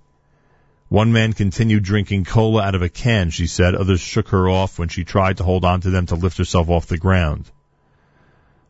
[0.89, 3.74] One man continued drinking cola out of a can, she said.
[3.74, 6.69] Others shook her off when she tried to hold on to them to lift herself
[6.69, 7.51] off the ground.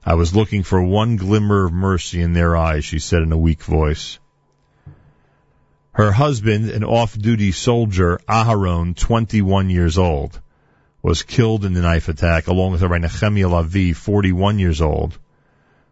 [0.02, 3.36] I was looking for one glimmer of mercy in their eyes, she said in a
[3.36, 4.18] weak voice.
[5.92, 10.40] Her husband, an off-duty soldier, Aharon, 21 years old,
[11.02, 15.18] was killed in the knife attack along with Rabbi Nehemiah Lavi, 41 years old,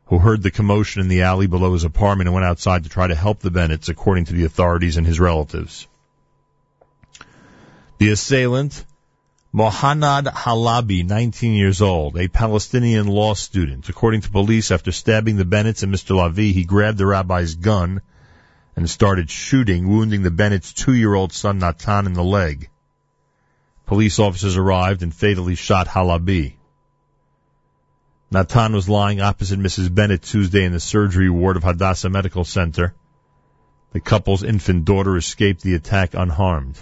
[0.07, 3.09] who heard the commotion in the alley below his apartment and went outside to try
[3.09, 5.89] to help the Bennetts, according to the authorities and his relatives.
[7.99, 8.85] The assailant,
[9.53, 13.89] Mohanad Halabi, 19 years old, a Palestinian law student.
[13.89, 16.15] According to police, after stabbing the Bennetts and Mr.
[16.15, 18.01] Lavi, he grabbed the rabbi's gun
[18.77, 22.71] and started shooting, wounding the Bennett's two-year-old son Natan in the leg.
[23.91, 26.53] Police officers arrived and fatally shot Halabi.
[28.31, 29.93] Natan was lying opposite Mrs.
[29.93, 32.95] Bennett Tuesday in the surgery ward of Hadassah Medical Center.
[33.91, 36.79] The couple's infant daughter escaped the attack unharmed.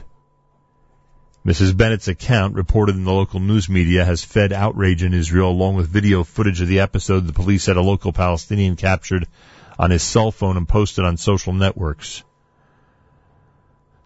[1.47, 1.75] Mrs.
[1.75, 5.89] Bennett's account, reported in the local news media, has fed outrage in Israel along with
[5.89, 9.27] video footage of the episode the police said a local Palestinian captured
[9.79, 12.23] on his cell phone and posted on social networks.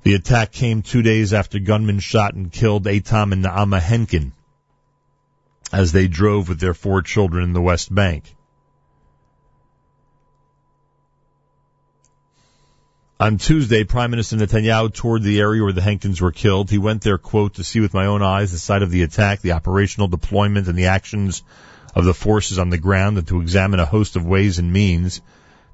[0.02, 4.32] The attack came two days after gunmen shot and killed Eitam and Naama Henkin
[5.72, 8.34] as they drove with their four children in the West Bank.
[13.20, 16.68] On Tuesday, Prime Minister Netanyahu toured the area where the Henkins were killed.
[16.68, 19.40] He went there, quote, to see with my own eyes the site of the attack,
[19.40, 21.44] the operational deployment, and the actions
[21.94, 25.20] of the forces on the ground, and to examine a host of ways and means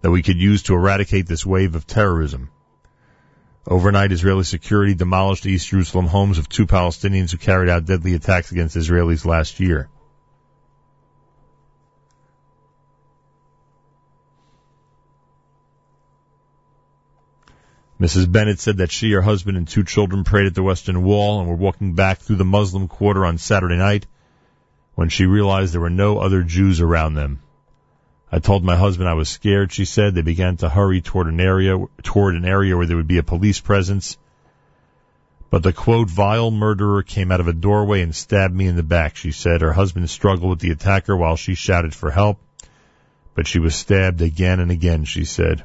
[0.02, 2.50] that we could use to eradicate this wave of terrorism.
[3.70, 8.50] Overnight, Israeli security demolished East Jerusalem homes of two Palestinians who carried out deadly attacks
[8.50, 9.90] against Israelis last year.
[18.00, 18.30] Mrs.
[18.32, 21.48] Bennett said that she, her husband, and two children prayed at the Western Wall and
[21.48, 24.06] were walking back through the Muslim quarter on Saturday night
[24.94, 27.42] when she realized there were no other Jews around them.
[28.30, 30.14] I told my husband I was scared, she said.
[30.14, 33.22] They began to hurry toward an area, toward an area where there would be a
[33.22, 34.18] police presence.
[35.50, 38.82] But the quote, vile murderer came out of a doorway and stabbed me in the
[38.82, 39.62] back, she said.
[39.62, 42.38] Her husband struggled with the attacker while she shouted for help,
[43.34, 45.62] but she was stabbed again and again, she said.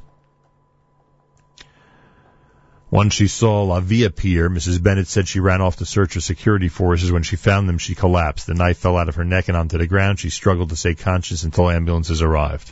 [2.94, 4.84] Once she saw Lavi appear, Mrs.
[4.84, 7.12] Bennett said she ran off to search for security forces.
[7.12, 8.46] When she found them, she collapsed.
[8.46, 10.20] The knife fell out of her neck and onto the ground.
[10.20, 12.72] She struggled to stay conscious until ambulances arrived.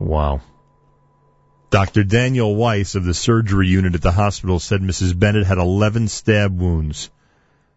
[0.00, 0.40] Wow.
[1.70, 2.02] Dr.
[2.02, 5.16] Daniel Weiss of the surgery unit at the hospital said Mrs.
[5.16, 7.08] Bennett had 11 stab wounds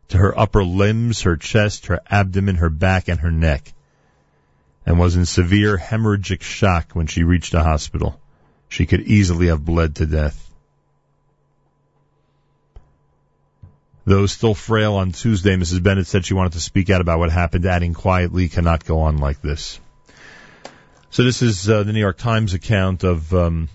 [0.07, 3.71] to her upper limbs, her chest, her abdomen, her back, and her neck,
[4.87, 8.19] and was in severe hemorrhagic shock when she reached the hospital.
[8.69, 10.43] She could easily have bled to death.
[14.05, 15.83] Though still frail on Tuesday, Mrs.
[15.83, 19.17] Bennett said she wanted to speak out about what happened, adding quietly, cannot go on
[19.17, 19.79] like this.
[21.09, 23.69] So this is uh, the New York Times account of um,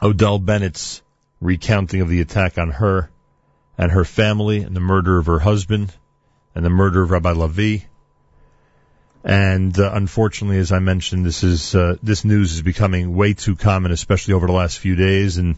[0.00, 1.02] Adele Bennett's
[1.40, 3.10] recounting of the attack on her
[3.76, 5.92] and her family and the murder of her husband
[6.54, 7.84] and the murder of Rabbi Lavi.
[9.22, 13.54] And uh, unfortunately, as I mentioned, this is uh, this news is becoming way too
[13.54, 15.56] common, especially over the last few days, and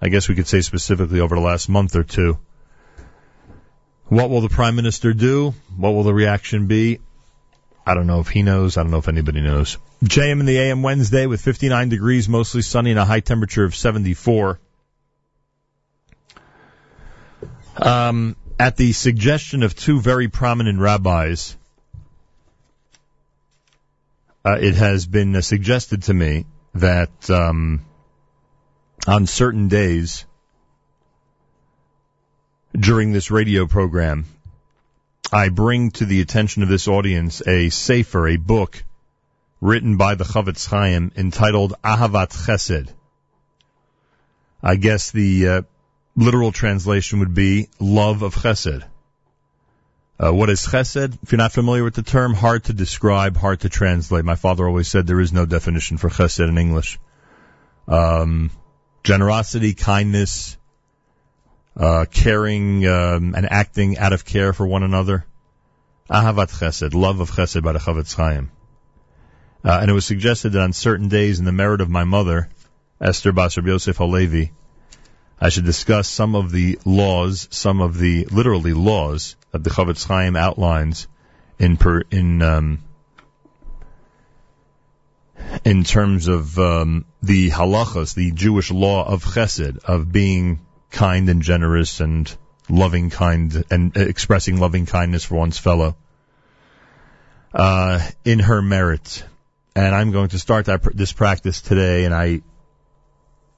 [0.00, 2.38] I guess we could say specifically over the last month or two.
[4.06, 5.54] What will the prime minister do?
[5.76, 7.00] What will the reaction be?
[7.84, 8.76] I don't know if he knows.
[8.76, 9.78] I don't know if anybody knows.
[10.04, 13.74] JM in the AM Wednesday with 59 degrees, mostly sunny, and a high temperature of
[13.74, 14.60] 74.
[17.76, 21.56] Um, at the suggestion of two very prominent rabbis,
[24.44, 27.84] uh, it has been uh, suggested to me that um,
[29.06, 30.24] on certain days
[32.74, 34.24] during this radio program,
[35.32, 38.82] I bring to the attention of this audience a sefer, a book
[39.60, 42.92] written by the Chofetz Chaim entitled Ahavat Chesed.
[44.62, 45.62] I guess the uh,
[46.16, 48.84] literal translation would be love of Chesed.
[50.18, 51.18] Uh, what is Chesed?
[51.22, 54.24] If you're not familiar with the term, hard to describe, hard to translate.
[54.24, 56.98] My father always said there is no definition for Chesed in English.
[57.88, 58.50] Um,
[59.02, 60.56] generosity, kindness,
[61.76, 65.24] uh, caring um, and acting out of care for one another.
[66.10, 68.50] Ahavat Chesed, love of Chesed by the Chofetz Chaim.
[69.64, 72.48] Uh, and it was suggested that on certain days in the merit of my mother,
[73.00, 74.52] Esther Bas Reb Yosef Halevi,
[75.42, 80.06] I should discuss some of the laws, some of the literally laws that the Chofetz
[80.06, 81.08] Chaim outlines
[81.58, 82.78] in per, in um,
[85.64, 90.60] in terms of um, the halachas, the Jewish law of Chesed, of being
[90.92, 92.32] kind and generous and
[92.68, 95.96] loving kind and expressing loving kindness for one's fellow
[97.52, 99.24] uh, in her merit.
[99.74, 102.42] And I'm going to start that, this practice today, and I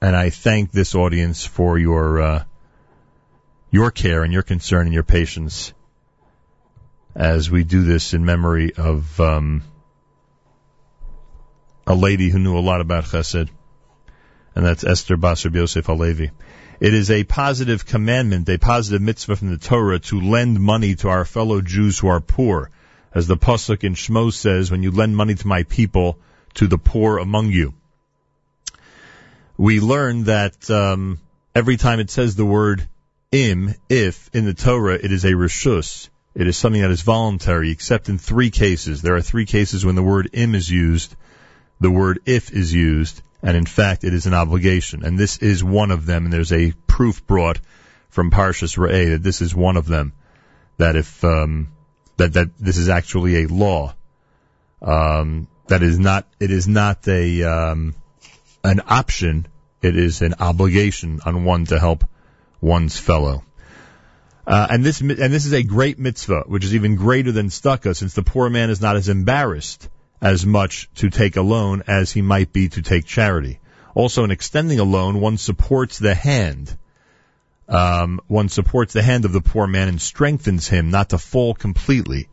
[0.01, 2.43] and I thank this audience for your uh,
[3.71, 5.73] your care and your concern and your patience
[7.15, 9.63] as we do this in memory of um,
[11.87, 13.49] a lady who knew a lot about Chesed,
[14.53, 16.31] and that's Esther Bas Reb Yosef Halevi.
[16.79, 21.09] It is a positive commandment, a positive mitzvah from the Torah to lend money to
[21.09, 22.69] our fellow Jews who are poor.
[23.13, 26.19] As the Pasuk in Shmo says, when you lend money to my people,
[26.55, 27.73] to the poor among you.
[29.57, 31.19] We learn that um,
[31.53, 32.87] every time it says the word
[33.31, 36.09] im, if, in the Torah, it is a rishus.
[36.33, 39.01] It is something that is voluntary, except in three cases.
[39.01, 41.15] There are three cases when the word im is used,
[41.79, 45.05] the word if is used, and in fact it is an obligation.
[45.05, 47.59] And this is one of them, and there's a proof brought
[48.09, 50.11] from Parshas Re'eh that this is one of them.
[50.77, 51.69] That if um,
[52.17, 53.95] that that this is actually a law,
[54.81, 57.95] um, that is not it is not a um,
[58.65, 59.47] an option.
[59.81, 62.03] It is an obligation on one to help
[62.61, 63.43] one's fellow.
[64.47, 67.95] Uh, and this and this is a great mitzvah, which is even greater than tzedakah,
[67.95, 69.89] since the poor man is not as embarrassed
[70.21, 73.59] as much to take a loan as he might be to take charity.
[73.93, 76.77] Also, in extending a loan, one supports the hand.
[77.67, 81.55] Um, one supports the hand of the poor man and strengthens him not to fall
[81.55, 82.27] completely.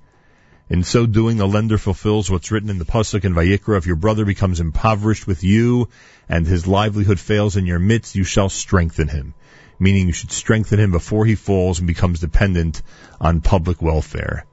[0.73, 3.97] In so doing, the lender fulfills what's written in the pasuk in Vayikra: If your
[3.97, 5.91] brother becomes impoverished with you,
[6.31, 9.35] and his livelihood fails in your midst, you shall strengthen him.
[9.79, 12.81] Meaning, you should strengthen him before he falls and becomes dependent
[13.21, 14.47] on public welfare.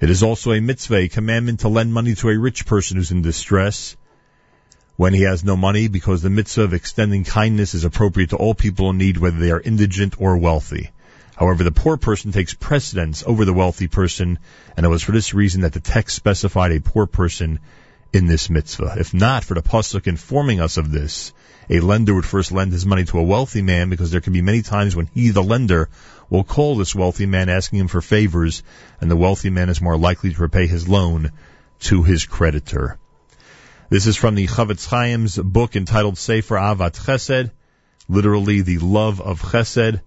[0.00, 3.12] It is also a mitzvah, a commandment to lend money to a rich person who's
[3.12, 3.96] in distress
[4.96, 8.56] when he has no money, because the mitzvah of extending kindness is appropriate to all
[8.56, 10.90] people in need, whether they are indigent or wealthy.
[11.36, 14.38] However, the poor person takes precedence over the wealthy person,
[14.76, 17.58] and it was for this reason that the text specified a poor person
[18.12, 18.96] in this mitzvah.
[18.98, 21.32] If not for the pasuk informing us of this,
[21.70, 24.42] a lender would first lend his money to a wealthy man because there can be
[24.42, 25.88] many times when he, the lender,
[26.28, 28.62] will call this wealthy man asking him for favors,
[29.00, 31.32] and the wealthy man is more likely to repay his loan
[31.80, 32.98] to his creditor.
[33.88, 37.50] This is from the Chofetz Chaim's book entitled Sefer Ahavat Chesed,
[38.08, 40.00] literally the love of Chesed.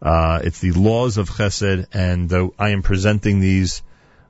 [0.00, 3.82] Uh, it's the laws of Chesed, and uh, I am presenting these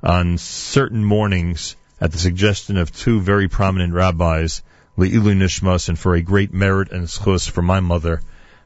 [0.03, 4.63] on certain mornings at the suggestion of two very prominent rabbis,
[4.97, 8.21] Le'ilu Nishmas, and for a great merit and schus for my mother,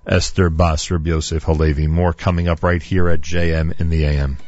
[0.07, 1.87] Esther Bas Reb Yosef Halevi.
[1.87, 4.39] More coming up right here at JM in the AM.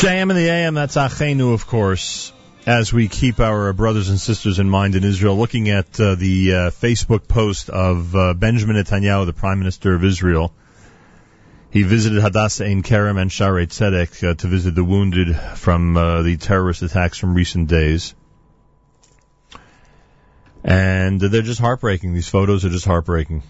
[0.00, 2.32] JM in the AM, that's Achenu, of course.
[2.64, 6.54] As we keep our brothers and sisters in mind in Israel, looking at uh, the
[6.54, 10.54] uh, Facebook post of uh, Benjamin Netanyahu, the Prime Minister of Israel,
[11.70, 16.22] He visited Hadassah Ein Kerem and Sharei Tzedek uh, to visit the wounded from uh,
[16.22, 18.14] the terrorist attacks from recent days.
[20.64, 22.14] And they're just heartbreaking.
[22.14, 23.42] These photos are just heartbreaking.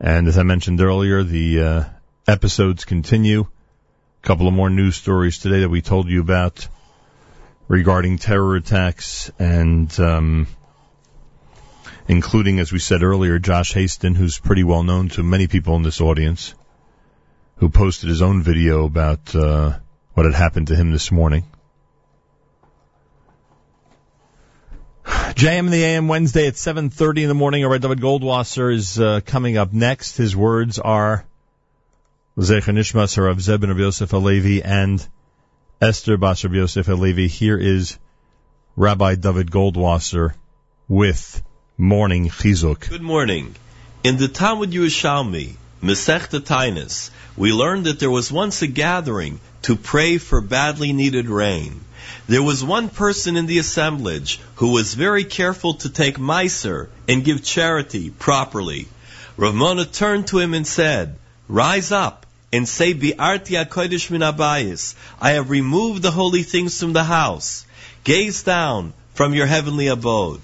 [0.00, 1.84] And as I mentioned earlier, the uh,
[2.26, 3.46] episodes continue.
[4.26, 6.66] Couple of more news stories today that we told you about
[7.68, 10.48] regarding terror attacks and um,
[12.08, 15.84] including, as we said earlier, Josh Haston, who's pretty well known to many people in
[15.84, 16.54] this audience,
[17.58, 19.78] who posted his own video about uh,
[20.14, 21.44] what had happened to him this morning.
[25.04, 27.64] JM in the AM Wednesday at 7.30 in the morning.
[27.64, 30.16] Right, Dovid Goldwasser is uh, coming up next.
[30.16, 31.24] His words are
[32.38, 35.02] Zecher Nishmas Rav of Yosef Halevi and
[35.80, 37.28] Esther Bas Basar Yosef Halevi.
[37.28, 37.96] Here is
[38.76, 40.34] Rabbi Dovid Goldwasser
[40.86, 41.42] with
[41.78, 42.90] Morning Chizuk.
[42.90, 43.54] Good morning.
[44.04, 47.08] In the Talmud Yerushalmi, Masechta Taanis,
[47.38, 51.80] we learned that there was once a gathering to pray for badly needed rain.
[52.28, 57.24] There was one person in the assemblage who was very careful to take miser and
[57.24, 58.88] give charity properly.
[59.38, 61.16] Rav Mona turned to him and said,
[61.48, 64.94] Rise up and say, Bi'arti HaKodesh min abayis.
[65.20, 67.66] I have removed the holy things from the house.
[68.04, 70.40] Gaze down from your heavenly abode.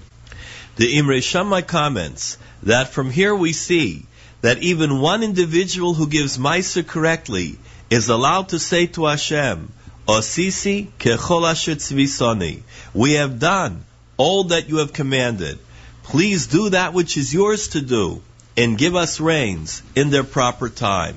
[0.75, 4.05] The Imre Shammai comments that from here we see
[4.41, 7.57] that even one individual who gives miser correctly
[7.89, 9.71] is allowed to say to Hashem,
[10.07, 12.63] Osisi kechol asher tzvisoni.
[12.93, 13.85] We have done
[14.17, 15.59] all that you have commanded.
[16.03, 18.21] Please do that which is yours to do,
[18.57, 21.15] and give us rains in their proper time.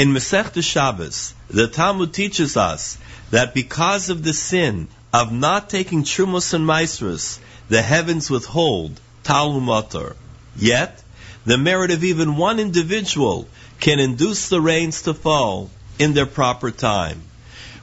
[0.00, 2.96] In Masechta Shabbos, the Talmud teaches us
[3.32, 10.16] that because of the sin of not taking trumos and maasros, the heavens withhold talumatar.
[10.56, 11.02] Yet,
[11.44, 13.46] the merit of even one individual
[13.78, 17.20] can induce the rains to fall in their proper time.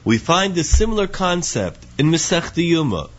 [0.04, 3.10] We find a similar concept in Masechta Yoma.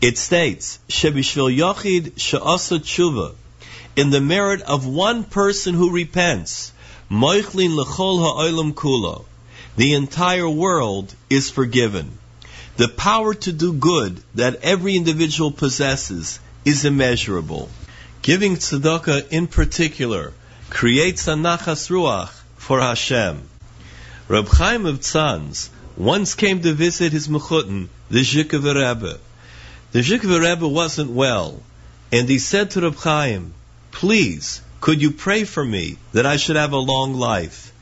[0.00, 3.34] It states, "Shebishvil Yochid she'asa tshuva."
[3.94, 6.72] In the merit of one person who repents,
[7.10, 9.24] Moichlin lechol ha'olam kulo.
[9.76, 12.18] The entire world is forgiven.
[12.76, 17.70] The power to do good that every individual possesses is immeasurable.
[18.20, 20.34] Giving tzedakah in particular
[20.68, 23.40] creates a nachas ruach for Hashem.
[24.28, 29.18] Reb Chaim of Tzanz once came to visit his mechutin, the Zhikva Rebbe.
[29.92, 31.62] The Zhikva Rebbe wasn't well,
[32.12, 33.54] and he said to Reb Chaim,
[33.92, 37.72] Please, could you pray for me that I should have a long life?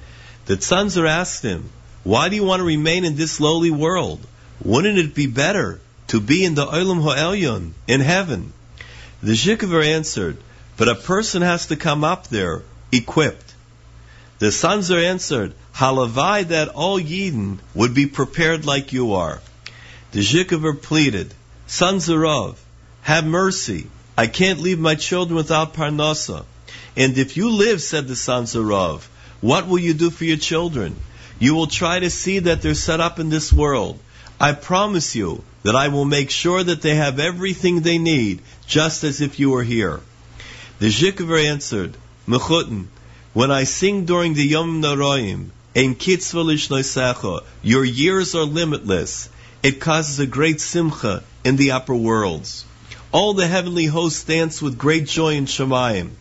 [0.47, 1.70] The Tzanzer asked him,
[2.05, 4.20] Why do you want to remain in this lowly world?
[4.64, 8.52] Wouldn't it be better to be in the Olam Ha'elyon, in heaven?
[9.23, 10.39] The Zhikva answered,
[10.77, 12.62] But a person has to come up there
[12.93, 13.55] equipped.
[14.39, 19.40] The Sanzer answered, Halavai that all Yidden would be prepared like you are.
[20.12, 21.35] The Zhikover pleaded,
[21.68, 22.56] Sanzerov,
[23.02, 23.86] have mercy.
[24.16, 26.44] I can't leave my children without Parnasa.
[26.97, 29.02] And if you live, said the Sanzerov,
[29.40, 30.97] what will you do for your children?
[31.39, 33.98] You will try to see that they're set up in this world.
[34.40, 39.05] I promise you that I will make sure that they have everything they need, just
[39.05, 40.01] as if you were here.
[40.78, 41.97] The Zhikover answered,
[42.27, 42.86] Mechutin,
[43.32, 49.28] when I sing during the Yom Naroim, Ein kitzvah lishnoisecha, your years are limitless.
[49.62, 52.64] It causes a great simcha in the upper worlds.
[53.12, 56.12] All the heavenly hosts dance with great joy in Shemayim.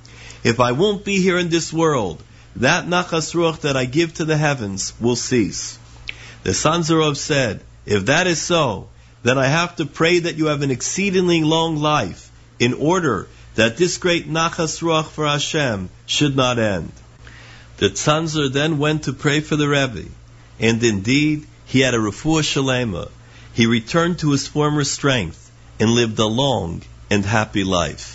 [0.46, 2.22] If I won't be here in this world,
[2.58, 5.80] that nachas ruach that I give to the heavens will cease.
[6.44, 8.88] The Sanzarov said, if that is so,
[9.24, 13.78] then I have to pray that you have an exceedingly long life in order that
[13.78, 16.92] this great nachas ruach for Hashem should not end.
[17.78, 20.10] The Tzanzer then went to pray for the Rebbe,
[20.60, 23.10] and indeed he had a refuah shalema.
[23.54, 25.50] He returned to his former strength
[25.80, 28.15] and lived a long and happy life.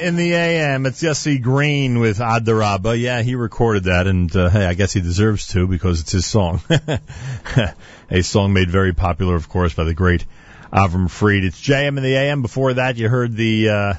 [0.00, 0.86] In the AM.
[0.86, 2.98] It's Yossi Green with Adaraba.
[2.98, 6.24] Yeah, he recorded that, and uh, hey, I guess he deserves to because it's his
[6.24, 6.62] song.
[8.10, 10.24] A song made very popular, of course, by the great
[10.72, 11.44] Avram Fried.
[11.44, 12.40] It's JM in the AM.
[12.40, 13.94] Before that, you heard the uh,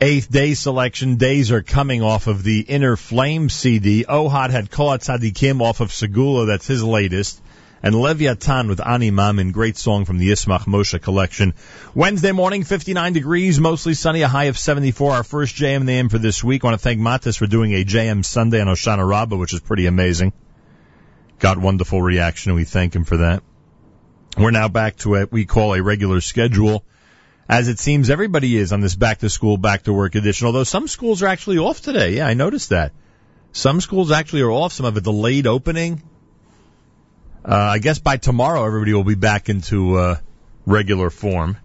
[0.00, 1.16] eighth day selection.
[1.16, 4.06] Days are coming off of the Inner Flame CD.
[4.08, 6.46] Ohad had Kol Tzadikim off of Segula.
[6.46, 7.42] That's his latest.
[7.82, 11.54] And Leviathan with Ani Mamin, great song from the Ismach Moshe collection.
[11.94, 15.12] Wednesday morning, 59 degrees, mostly sunny, a high of 74.
[15.12, 16.64] Our first JM the AM for this week.
[16.64, 19.60] I want to thank Matis for doing a JM Sunday on Oshana Rabbah, which is
[19.60, 20.32] pretty amazing.
[21.38, 23.44] Got wonderful reaction, and we thank him for that.
[24.36, 26.84] We're now back to what we call a regular schedule,
[27.48, 30.64] as it seems everybody is on this back to school, back to work edition, although
[30.64, 32.16] some schools are actually off today.
[32.16, 32.92] Yeah, I noticed that.
[33.52, 36.02] Some schools actually are off, some have a delayed opening.
[37.44, 40.16] Uh, I guess by tomorrow everybody will be back into uh,
[40.66, 41.56] regular form.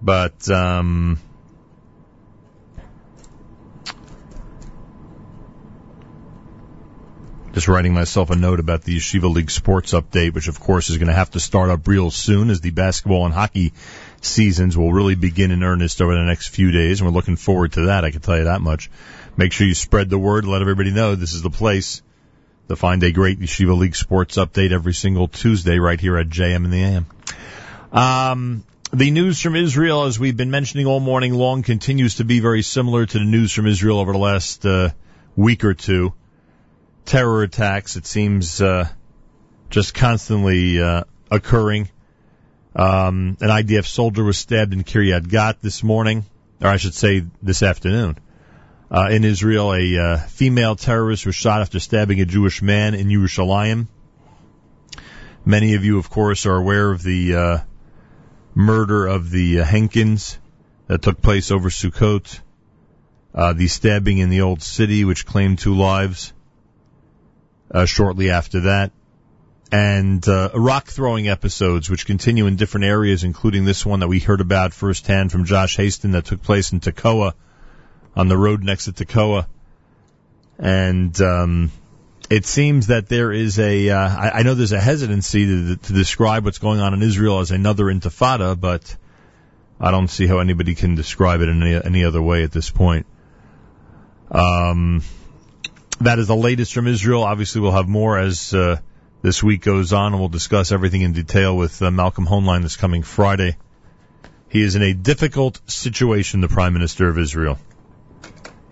[0.00, 1.18] But um,
[7.54, 10.98] just writing myself a note about the Yeshiva League sports update, which of course is
[10.98, 13.72] going to have to start up real soon as the basketball and hockey
[14.20, 17.72] seasons will really begin in earnest over the next few days, and we're looking forward
[17.72, 18.04] to that.
[18.04, 18.90] I can tell you that much.
[19.36, 22.02] Make sure you spread the word, let everybody know this is the place
[22.68, 26.64] to find a great Yeshiva League sports update every single Tuesday right here at JM
[26.64, 27.06] in the AM.
[27.92, 32.40] Um, the news from Israel, as we've been mentioning all morning long, continues to be
[32.40, 34.90] very similar to the news from Israel over the last uh,
[35.36, 36.14] week or two.
[37.04, 38.88] Terror attacks, it seems, uh,
[39.68, 41.88] just constantly uh, occurring.
[42.74, 46.24] Um, an IDF soldier was stabbed in Kiryat Gat this morning,
[46.60, 48.18] or I should say this afternoon.
[48.94, 53.08] Uh, in Israel, a uh, female terrorist was shot after stabbing a Jewish man in
[53.08, 53.88] Yerushalayim.
[55.44, 57.58] Many of you, of course, are aware of the uh,
[58.54, 60.38] murder of the uh, Henkins
[60.86, 62.38] that took place over Sukkot,
[63.34, 66.32] uh, the stabbing in the old city, which claimed two lives
[67.72, 68.92] uh, shortly after that,
[69.72, 74.20] and uh, rock throwing episodes, which continue in different areas, including this one that we
[74.20, 77.34] heard about firsthand from Josh Haston that took place in Tekoa
[78.16, 79.46] on the road next to Tekoa.
[80.58, 81.72] And um,
[82.30, 85.92] it seems that there is a, uh, I, I know there's a hesitancy to, to
[85.92, 88.96] describe what's going on in Israel as another intifada, but
[89.80, 92.70] I don't see how anybody can describe it in any, any other way at this
[92.70, 93.06] point.
[94.30, 95.02] Um,
[96.00, 97.22] that is the latest from Israel.
[97.22, 98.78] Obviously, we'll have more as uh,
[99.22, 102.76] this week goes on, and we'll discuss everything in detail with uh, Malcolm Hoenlein this
[102.76, 103.56] coming Friday.
[104.48, 107.58] He is in a difficult situation, the Prime Minister of Israel.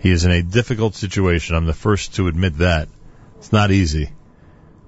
[0.02, 1.54] He is in a difficult situation.
[1.54, 2.88] I'm the first to admit that.
[3.38, 4.10] It's not easy.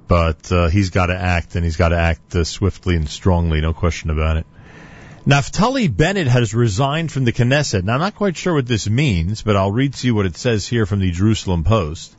[0.09, 3.61] But uh, he's got to act, and he's got to act uh, swiftly and strongly,
[3.61, 4.47] no question about it.
[5.25, 7.85] Naftali Bennett has resigned from the Knesset.
[7.85, 10.37] Now, I'm not quite sure what this means, but I'll read to you what it
[10.37, 12.17] says here from the Jerusalem Post.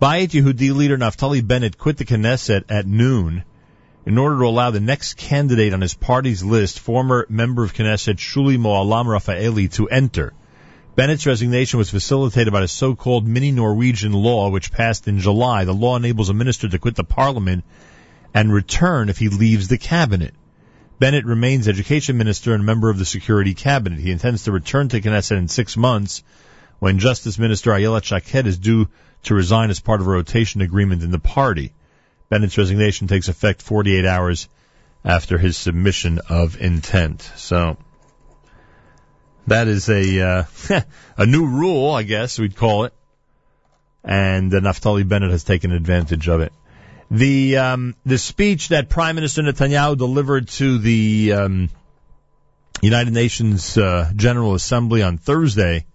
[0.00, 3.44] Bayit Yehudi leader Naftali Bennett quit the Knesset at noon
[4.06, 8.16] in order to allow the next candidate on his party's list, former member of Knesset
[8.16, 10.32] Shuli Mualem Refaeli, to enter.
[10.96, 15.64] Bennett's resignation was facilitated by the so-called mini Norwegian law, which passed in July.
[15.64, 17.64] The law enables a minister to quit the parliament
[18.32, 20.34] and return if he leaves the cabinet.
[21.00, 23.98] Bennett remains education minister and member of the security cabinet.
[23.98, 26.22] He intends to return to Knesset in six months
[26.78, 28.88] when Justice Minister Ayelet Shaked is due
[29.24, 31.72] to resign as part of a rotation agreement in the party.
[32.28, 34.48] Bennett's resignation takes effect 48 hours
[35.04, 37.22] after his submission of intent.
[37.36, 37.78] So
[39.46, 40.80] that is a uh,
[41.16, 42.94] a new rule, I guess we'd call it,
[44.02, 46.52] and uh, Naftali Bennett has taken advantage of it.
[47.10, 51.70] The um, the speech that Prime Minister Netanyahu delivered to the um,
[52.82, 55.86] United Nations uh, General Assembly on Thursday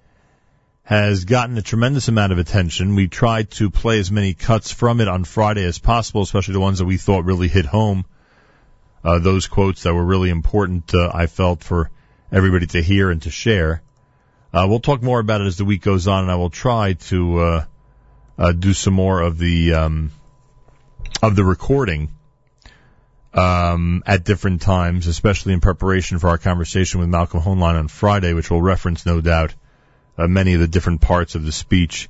[0.84, 2.96] has gotten a tremendous amount of attention.
[2.96, 6.60] We tried to play as many cuts from it on Friday as possible, especially the
[6.60, 8.06] ones that we thought really hit home.
[9.04, 11.92] Uh, those quotes that were really important, uh, I felt, for
[12.32, 13.82] everybody to hear and to share.
[14.54, 16.94] Uh, we'll talk more about it as the week goes on, and I will try
[16.94, 17.66] to uh,
[18.38, 20.12] uh, do some more of the um,
[21.22, 22.12] of the recording
[23.34, 28.34] um, at different times, especially in preparation for our conversation with Malcolm Hoenlein on Friday,
[28.34, 29.54] which will reference, no doubt,
[30.18, 32.10] uh, many of the different parts of the speech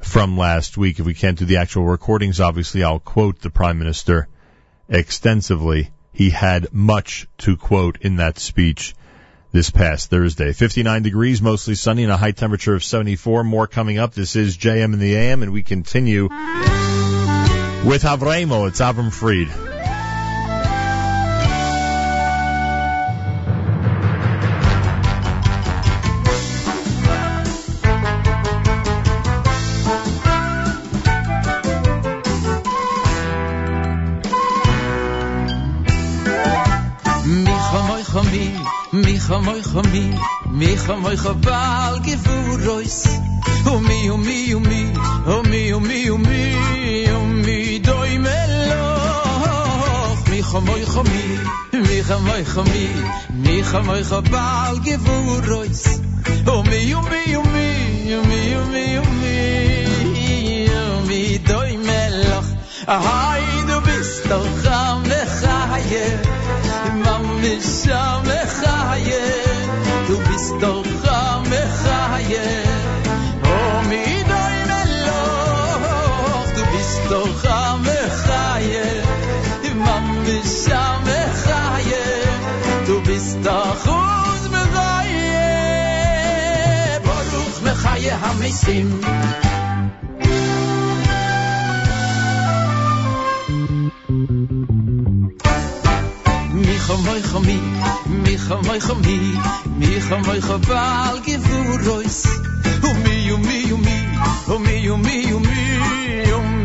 [0.00, 0.98] from last week.
[0.98, 4.28] If we can't do the actual recordings, obviously I'll quote the Prime Minister
[4.88, 5.90] extensively.
[6.12, 8.94] He had much to quote in that speech
[9.52, 10.52] this past Thursday.
[10.52, 13.44] 59 degrees, mostly sunny, and a high temperature of 74.
[13.44, 14.14] More coming up.
[14.14, 18.68] This is JM in the AM, and we continue with Avramo.
[18.68, 19.67] It's Avram Fried.
[39.72, 40.04] khumi
[40.58, 42.98] mi khumi khabal gevurois
[43.72, 44.80] o mi o mi o mi
[45.34, 46.42] o mi o mi o mi
[47.16, 48.84] o mi doy melo
[50.30, 51.24] mi khumi khumi
[51.86, 52.86] mi khumi khumi
[53.44, 55.82] mi khumi khabal gevurois
[56.54, 57.68] o mi o mi o mi
[58.18, 59.36] o mi o mi o mi
[60.80, 62.40] o mi doy melo
[63.06, 65.02] hay du bist doch am
[65.40, 66.06] khaye
[67.04, 68.24] mam mi sham
[68.58, 69.47] khaye
[70.60, 70.82] doi
[74.70, 78.86] meloch, du bist doch am mechaye.
[79.84, 82.04] Mamisha mechaye,
[82.86, 83.38] du bist
[87.64, 88.88] mechaye hamisim.
[98.48, 99.18] khoy khoy mi
[99.78, 102.18] mi khoy khoy bal gefurois
[102.82, 103.98] u mi u mi u mi
[104.54, 106.57] u mi u mi u mi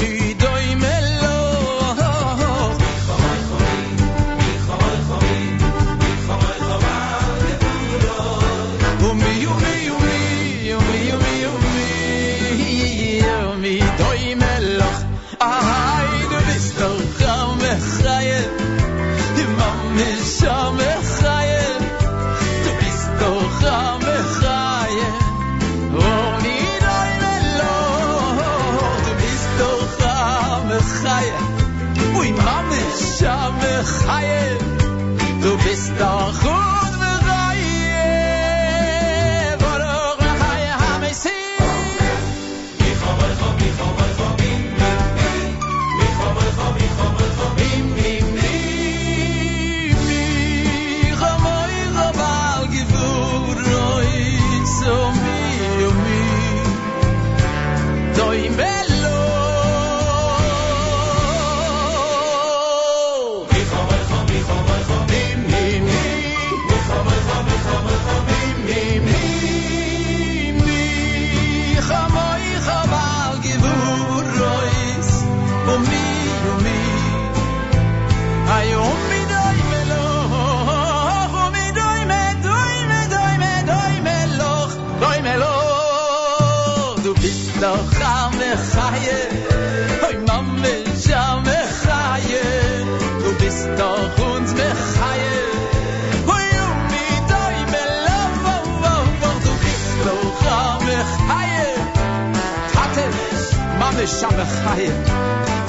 [104.03, 104.91] Mechaye.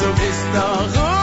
[0.00, 1.13] Du bist doch uns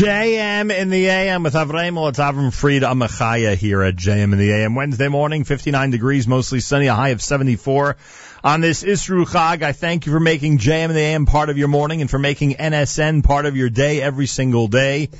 [0.00, 2.08] JM in the AM with Avremel.
[2.08, 4.74] It's Avram Fried Amachaya here at JM in the AM.
[4.74, 7.98] Wednesday morning, 59 degrees, mostly sunny, a high of 74.
[8.42, 11.58] On this Isru Chag, I thank you for making JM in the AM part of
[11.58, 15.10] your morning and for making NSN part of your day every single day.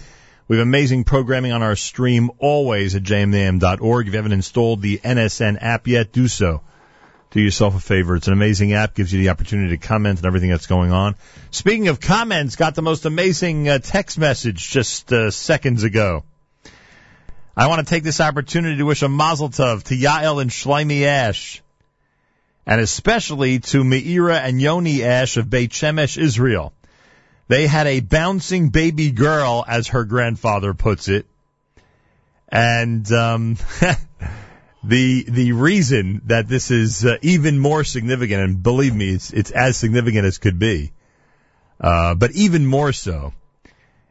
[0.49, 4.07] We have amazing programming on our stream always at jmintheam.org.
[4.07, 6.63] If you haven't installed the NSN app yet, do so.
[7.31, 8.17] Do yourself a favor.
[8.17, 11.15] It's an amazing app, gives you the opportunity to comment on everything that's going on.
[11.53, 16.25] Speaking of comments, got the most amazing uh, text message just uh, seconds ago.
[17.57, 21.03] I want to take this opportunity to wish a mazel tov to Yael and Shlomi
[21.03, 21.63] Ash,
[22.67, 26.73] and especially to Meira and Yoni Ash of Beit Shemesh, Israel.
[27.47, 31.27] They had a bouncing baby girl, as her grandfather puts it,
[32.49, 33.57] and um,
[34.83, 39.51] the the reason that this is uh, even more significant, and believe me, it's it's
[39.51, 40.93] as significant as could be,
[41.81, 43.35] uh, but even more so,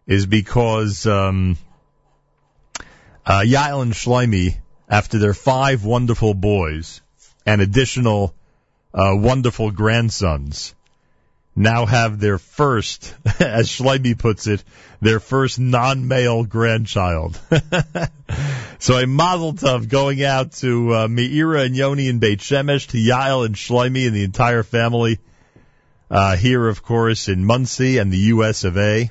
[0.05, 1.57] is because um,
[3.25, 7.01] uh, Yael and Shlomi, after their five wonderful boys
[7.45, 8.35] and additional
[8.93, 10.75] uh, wonderful grandsons,
[11.55, 14.63] now have their first, as Shlomi puts it,
[15.01, 17.39] their first non-male grandchild.
[18.79, 22.97] so a mazel tov going out to uh, Meira and Yoni and Beit Shemesh, to
[22.97, 25.19] Yael and Shlomi and the entire family
[26.09, 28.63] uh, here, of course, in Monsey and the U.S.
[28.63, 29.09] of A.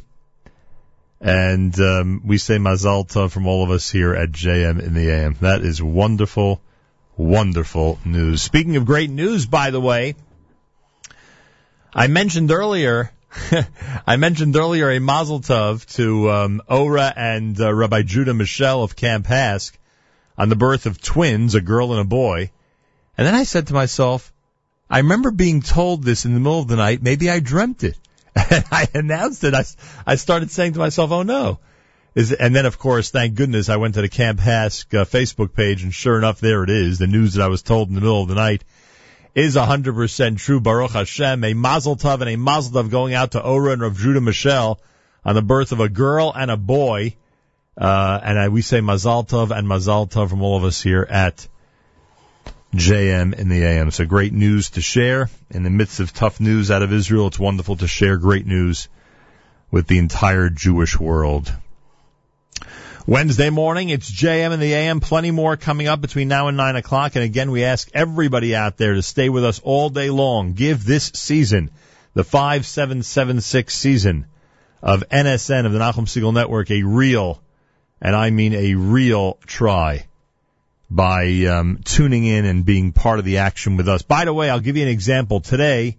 [1.21, 5.11] And um, we say mazal tov from all of us here at JM in the
[5.11, 5.37] AM.
[5.41, 6.61] That is wonderful,
[7.17, 8.43] wonderful news.
[8.43, 10.15] Speaking of great news, by the way,
[11.99, 13.11] I mentioned earlier,
[14.07, 18.95] I mentioned earlier a mazel tov to um, Ora and uh, Rabbi Judah Mischel of
[18.95, 19.77] Camp HASC
[20.39, 22.53] on the birth of twins, a girl and a boy.
[23.17, 24.33] And then I said to myself,
[24.89, 27.03] I remember being told this in the middle of the night.
[27.03, 27.99] Maybe I dreamt it.
[28.49, 29.55] And I announced it.
[29.55, 29.65] I,
[30.07, 31.59] I started saying to myself, oh no.
[32.15, 35.53] Is, and then of course, thank goodness, I went to the Camp HASC uh, Facebook
[35.53, 37.01] page and sure enough, there it is.
[37.01, 38.63] The news that I was told in the middle of the night
[39.35, 40.61] is 100% true.
[40.61, 43.97] Baruch Hashem, a mazel tov and a mazel tov going out to Ora and Rav
[43.97, 44.79] Judah Mischel
[45.25, 47.17] on the birth of a girl and a boy.
[47.77, 51.07] Uh, and I, we say mazal tov and mazal tov from all of us here
[51.09, 51.47] at
[52.75, 53.91] JM in the AM.
[53.91, 57.29] So great news to share in the midst of tough news out of Israel.
[57.29, 58.89] It's wonderful to share great news
[59.71, 61.53] with the entire Jewish world.
[63.09, 65.01] Wednesday morning, it's JM in the AM.
[65.01, 67.17] Plenty more coming up between now and 9 o'clock.
[67.17, 70.53] And again, we ask everybody out there to stay with us all day long.
[70.53, 71.71] Give this season,
[72.13, 74.27] the 5776 season
[74.83, 77.43] of NSN, of the Nachum Segal Network, a real,
[77.99, 80.07] and I mean a real try
[80.91, 84.03] by um, tuning in and being part of the action with us.
[84.03, 85.41] By the way, I'll give you an example.
[85.41, 85.97] Today,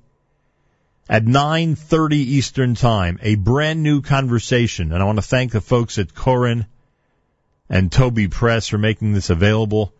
[1.10, 5.98] at 9.30 Eastern Time, a brand new conversation, and I want to thank the folks
[5.98, 6.68] at Koren
[7.70, 9.94] and Toby Press for making this available.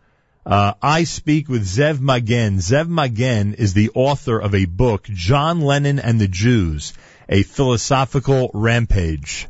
[0.44, 2.56] Uh, I speak with Zev Maghen.
[2.56, 6.94] Zev Maghen is the author of a book, John Lennon and the Jews,
[7.28, 9.46] a philosophical rampage.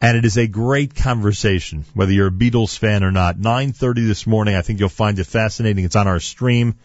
[0.00, 3.36] And it is a great conversation, whether you're a Beatles fan or not.
[3.36, 5.84] 9.30 this morning, I think you'll find it fascinating.
[5.84, 6.76] It's on our stream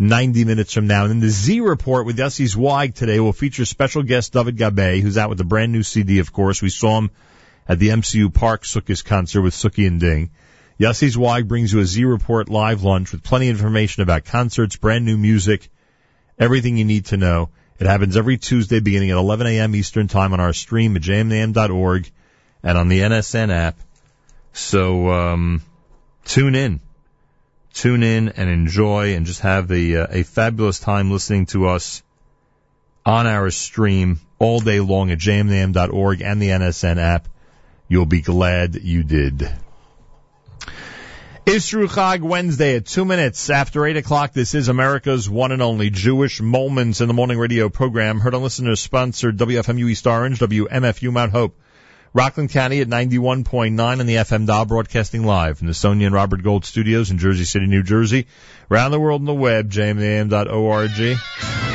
[0.00, 1.04] 90 minutes from now.
[1.04, 5.00] And then the Z Report with Yossi Zweig today will feature special guest David Gabay,
[5.00, 6.60] who's out with a brand new CD, of course.
[6.60, 7.10] We saw him
[7.68, 10.30] at the MCU Park Sukkot concert with Suki and Ding.
[10.78, 14.76] Yossi Zweig brings you a Z Report live lunch with plenty of information about concerts,
[14.76, 15.68] brand new music,
[16.38, 17.50] everything you need to know.
[17.78, 19.74] It happens every Tuesday beginning at 11 a.m.
[19.74, 22.10] Eastern Time on our stream at jmintheam.org
[22.62, 23.78] and on the NSN app.
[24.52, 25.62] So um,
[26.24, 26.80] tune in,
[27.72, 32.02] tune in and enjoy, and just have a uh, a fabulous time listening to us
[33.06, 37.28] on our stream all day long at jmintheam.org and the NSN app.
[37.90, 39.50] You'll be glad you did.
[41.44, 44.32] Isru Chag Wednesday at two minutes after eight o'clock.
[44.32, 48.20] This is America's one and only Jewish Moments in the Morning radio program.
[48.20, 51.58] Heard on listeners sponsored WFMU East Orange, WMFU Mount Hope.
[52.14, 56.44] Rockland County at 91.9 on the FM dial, broadcasting live from the Sonia and Robert
[56.44, 58.28] Gold studios in Jersey City, New Jersey.
[58.70, 61.69] Around the world on the web, jmintheam.org.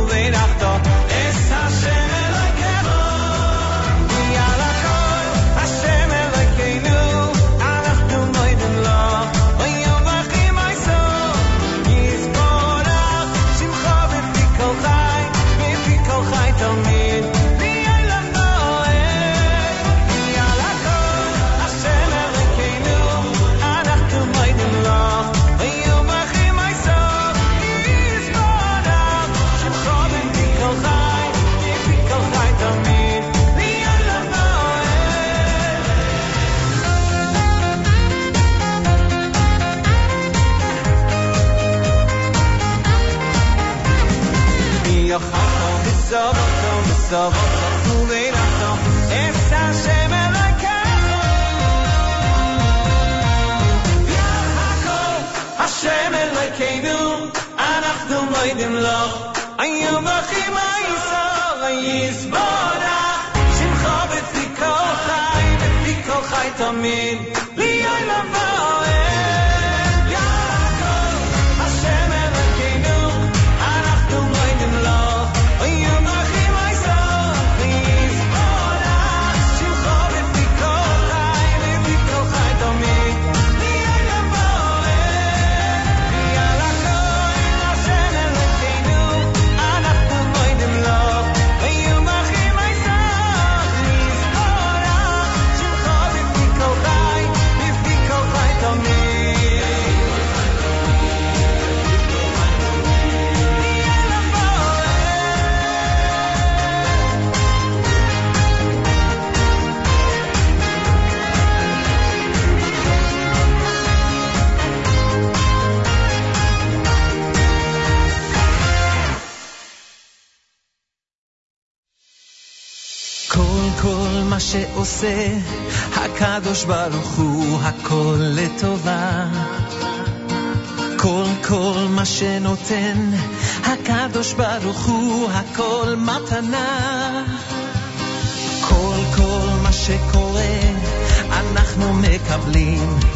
[142.30, 143.09] Dublin.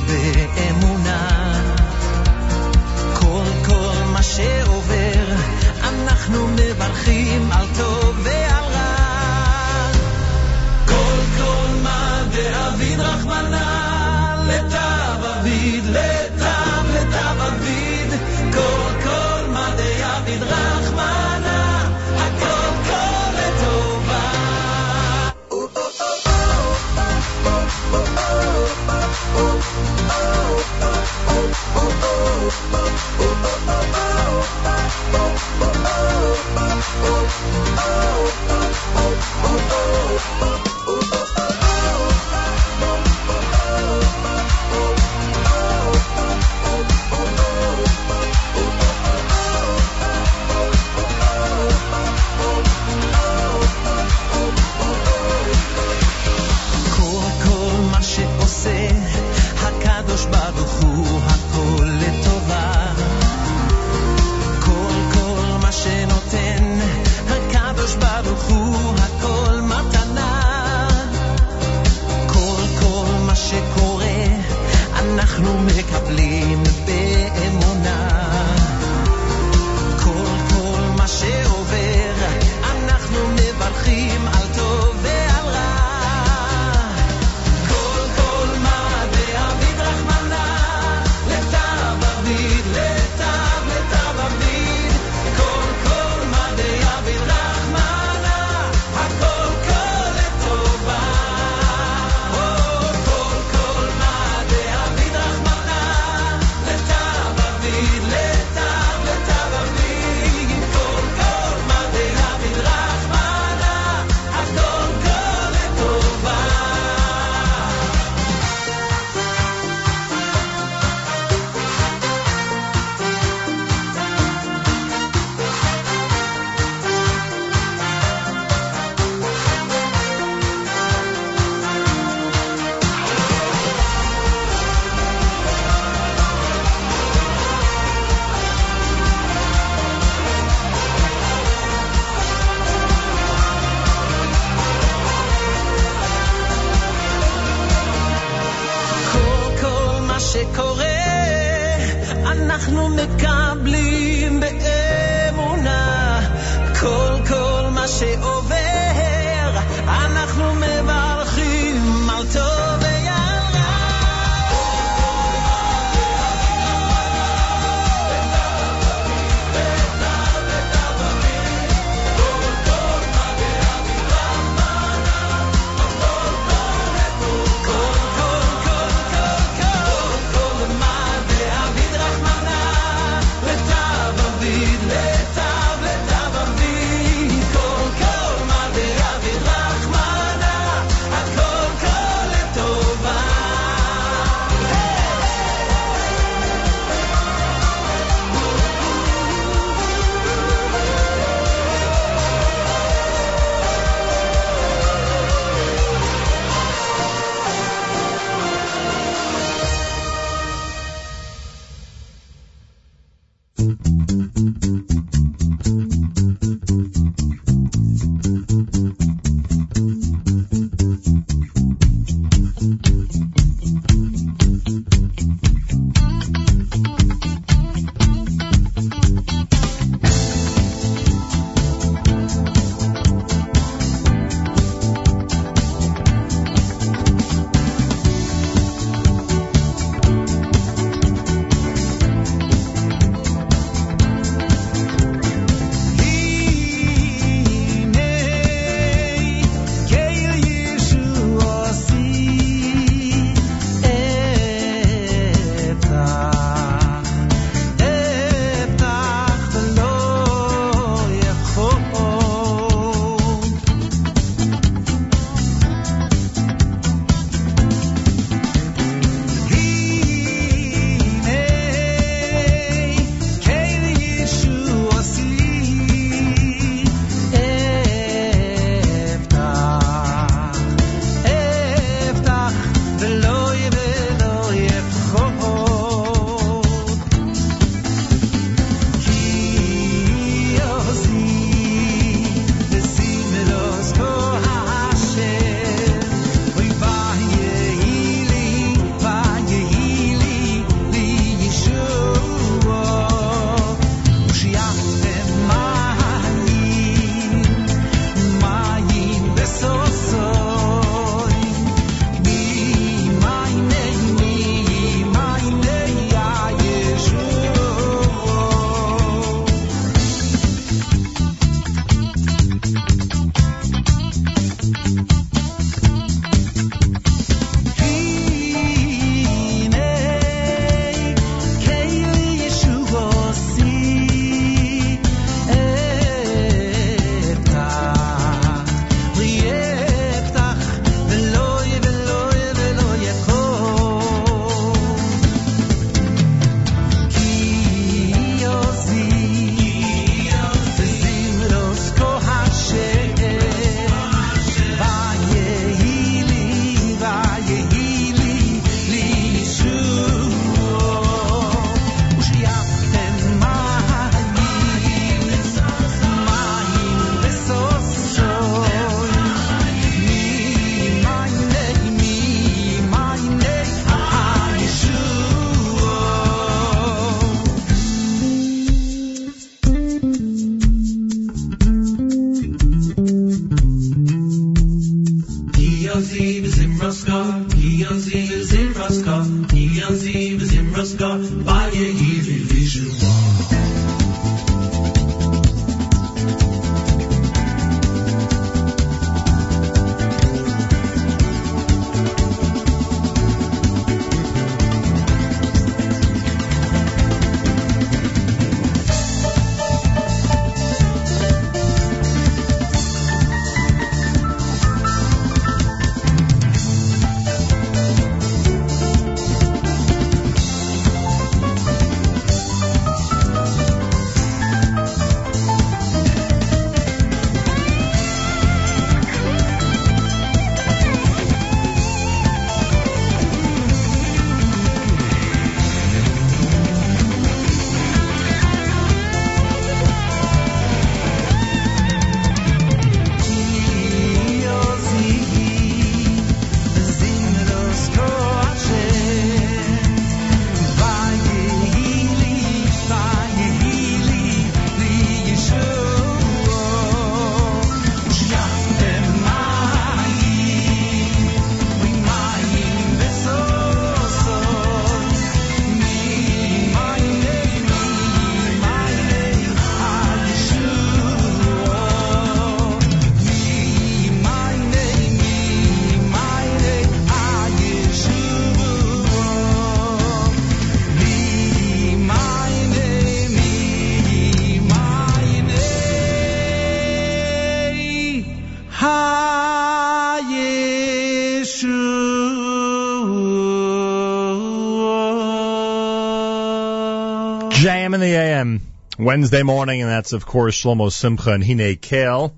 [499.15, 502.35] Wednesday morning, and that's of course Shlomo Simcha and Hine Kale.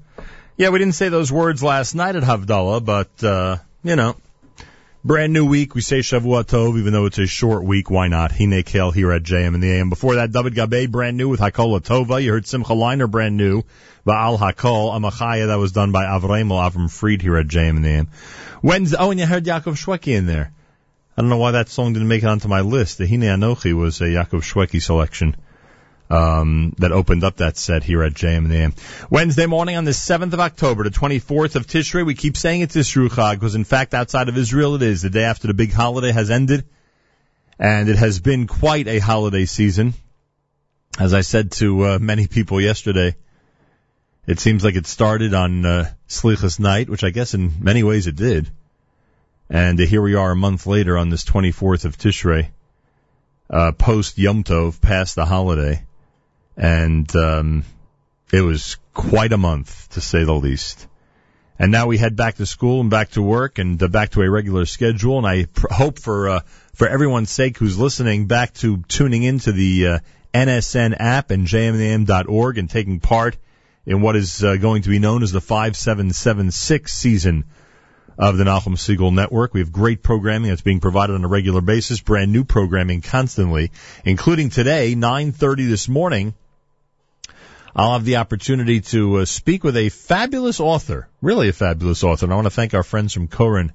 [0.59, 4.15] Yeah, we didn't say those words last night at Havdalah, but, uh, you know,
[5.03, 5.75] brand new week.
[5.75, 7.89] We say Shavua Tov, even though it's a short week.
[7.89, 8.31] Why not?
[8.31, 9.89] Hine Kale here at JM in the AM.
[9.89, 12.23] Before that, David Gabay, brand new with Hakola Tova.
[12.23, 13.63] You heard Simcha Leiner, brand new.
[14.05, 17.89] Baal Hakol, Amachaya, that was done by Avremel Avram Fried here at JM in the
[17.89, 18.09] AM.
[18.61, 20.53] Wednesday, oh, and you heard Yaakov Shweki in there.
[21.17, 22.99] I don't know why that song didn't make it onto my list.
[22.99, 25.37] The Hine Anochi was a Yaakov Shweki selection
[26.09, 28.75] um, that opened up that set here at JM in the AM.
[29.11, 32.07] Wednesday morning on the 7th of October, the 24th of Tishrei.
[32.07, 35.03] We keep saying it's Chag because in fact outside of Israel it is.
[35.03, 36.65] The day after the big holiday has ended.
[37.59, 39.95] And it has been quite a holiday season.
[40.99, 43.17] As I said to uh, many people yesterday,
[44.27, 48.07] it seems like it started on uh, Slichas night, which I guess in many ways
[48.07, 48.51] it did.
[49.49, 52.49] And uh, here we are a month later on this 24th of Tishrei,
[53.49, 55.83] uh, post Yom Tov, past the holiday
[56.57, 57.65] and um,
[58.33, 60.87] it was quite a month to say the least.
[61.59, 64.23] And now we head back to school and back to work and uh, back to
[64.23, 65.19] a regular schedule.
[65.19, 66.41] And I pr- hope for uh,
[66.75, 69.99] for everyone's sake who's listening, back to tuning into the uh,
[70.35, 73.39] NSN app and jmintheam.org and taking part
[73.87, 77.45] in what is uh, going to be known as the 5776 season
[78.19, 79.55] of the Nachum Segal Network.
[79.55, 83.71] We have great programming that's being provided on a regular basis, brand new programming constantly,
[84.05, 86.35] including today, 9:30 this morning.
[87.79, 92.25] I'll have the opportunity to uh, speak with a fabulous author, really a fabulous author.
[92.25, 93.71] And I want to thank our friends from Koren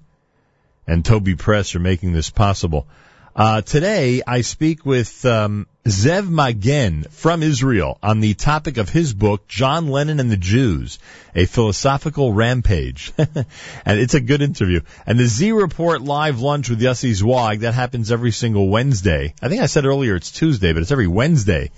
[0.87, 2.87] and Toby Press for making this possible.
[3.35, 9.13] Uh, today, I speak with um, Zev Maghen from Israel on the topic of his
[9.13, 10.97] book, John Lennon and the Jews,
[11.35, 13.13] a philosophical rampage.
[13.19, 13.45] and
[13.99, 14.81] it's a good interview.
[15.05, 19.35] And the Z Report live lunch with Yossi Zweig, that happens every single Wednesday.
[19.43, 21.69] I think I said earlier it's Tuesday, but it's every Wednesday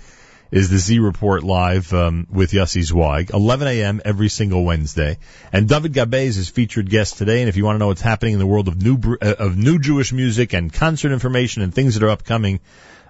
[0.54, 4.00] is the Z Report live um, with Yossi Zweig, 11 a.m.
[4.04, 5.18] every single Wednesday.
[5.52, 7.40] And David Gabay is his featured guest today.
[7.40, 9.58] And if you want to know what's happening in the world of new uh, of
[9.58, 12.60] new Jewish music and concert information and things that are upcoming,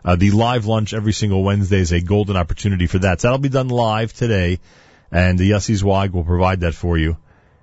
[0.07, 3.21] uh, the live lunch every single Wednesday is a golden opportunity for that.
[3.21, 4.59] So that'll be done live today,
[5.13, 7.19] and Yossi Zweig will provide that for you.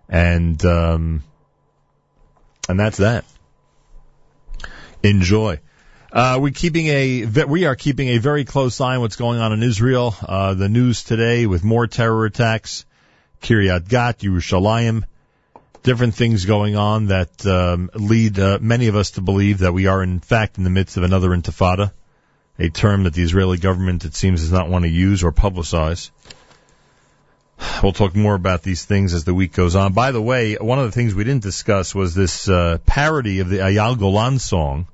[0.08, 1.24] And um,
[2.70, 3.26] and that's that.
[5.02, 5.60] Enjoy.
[6.12, 9.54] Uh, we're keeping a we are keeping a very close eye on what's going on
[9.54, 10.14] in Israel.
[10.22, 12.86] Uh, the news today with more terror attacks,
[13.42, 15.06] Kiryat Gat, Yerushalayim,
[15.84, 19.88] different things going on that um, lead uh, many of us to believe that we
[19.88, 21.94] are in fact in the midst of another intifada,
[22.60, 26.12] a term that the Israeli government it seems does not want to use or publicize.
[27.82, 29.94] We'll talk more about these things as the week goes on.
[29.94, 33.48] By the way, one of the things we didn't discuss was this uh, parody of
[33.48, 34.88] the Eyal Golan song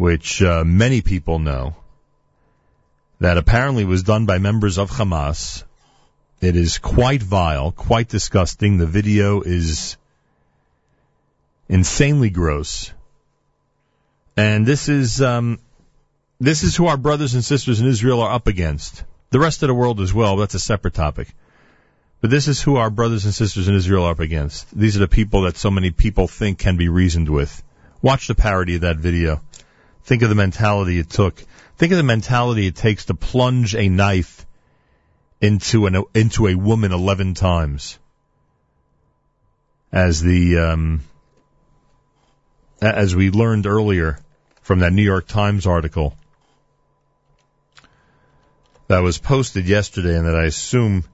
[0.00, 1.76] which uh, many people know,
[3.18, 5.62] that apparently was done by members of Hamas.
[6.40, 8.78] It is quite vile, quite disgusting.
[8.78, 9.98] The video is
[11.68, 12.94] insanely gross.
[14.38, 15.58] And this is um,
[16.38, 19.04] this is who our brothers and sisters in Israel are up against.
[19.28, 20.38] The rest of the world as well.
[20.38, 21.28] That's a separate topic.
[22.22, 24.74] But this is who our brothers and sisters in Israel are up against.
[24.74, 27.62] These are the people that so many people think can be reasoned with.
[28.00, 29.42] Watch the parody of that video.
[30.10, 31.40] Think of the mentality it took.
[31.76, 34.44] Think of the mentality it takes to plunge a knife
[35.40, 37.96] into an into a woman eleven times.
[39.92, 41.02] As the um,
[42.82, 44.18] as we learned earlier
[44.62, 46.16] from that New York Times article
[48.88, 51.04] that was posted yesterday and that I assume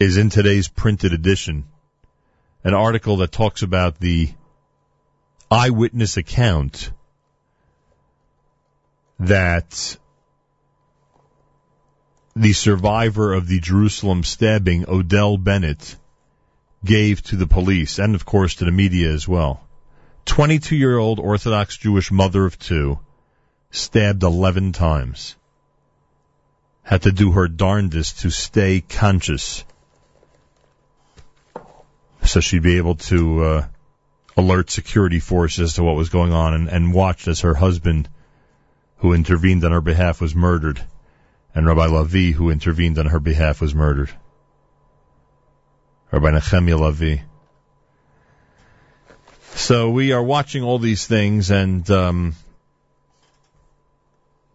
[0.00, 1.64] is in today's printed edition.
[2.64, 4.30] An article that talks about the
[5.50, 6.90] eyewitness account
[9.20, 9.96] that
[12.36, 15.96] the survivor of the Jerusalem stabbing, Adele Bennett,
[16.84, 19.66] gave to the police and, of course, to the media as well.
[20.26, 22.98] 22 year old Orthodox Jewish mother of two,
[23.70, 25.36] stabbed 11 times.
[26.82, 29.64] Had to do her darndest to stay conscious
[32.26, 33.66] so she'd be able to uh,
[34.36, 38.08] alert security forces to what was going on and, and watched as her husband
[39.04, 40.82] who intervened on her behalf was murdered,
[41.54, 44.10] and Rabbi Lavi, who intervened on her behalf, was murdered.
[46.10, 47.20] Rabbi Nehemiah Lavi.
[49.56, 52.34] So we are watching all these things, and um,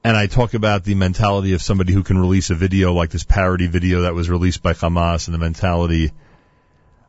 [0.03, 3.24] and I talk about the mentality of somebody who can release a video like this
[3.24, 6.11] parody video that was released by Hamas, and the mentality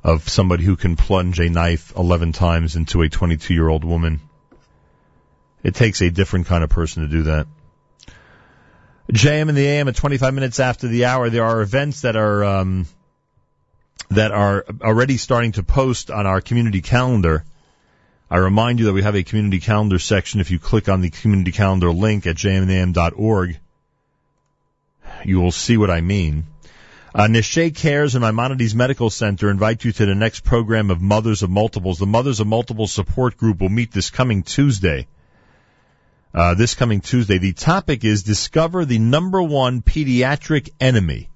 [0.05, 4.21] of somebody who can plunge a knife 11 times into a 22 year old woman.
[5.63, 7.47] It takes a different kind of person to do that.
[9.13, 11.31] JM in the AM at 25 minutes after the hour.
[11.31, 12.87] There are events that are um,
[14.11, 17.45] that are already starting to post on our community calendar.
[18.31, 20.41] I remind you that we have a community calendar section.
[20.41, 23.59] If you click on the community calendar link at jmintheam.org,
[25.25, 26.45] you will see what I mean.
[27.13, 31.43] Uh, Nishay Cares and Maimonides Medical Center invite you to the next program of Mothers
[31.43, 31.99] of Multiples.
[31.99, 35.09] The Mothers of Multiples support group will meet this coming Tuesday.
[36.33, 37.39] Uh, this coming Tuesday.
[37.39, 41.29] The topic is Discover the Number One Pediatric Enemy.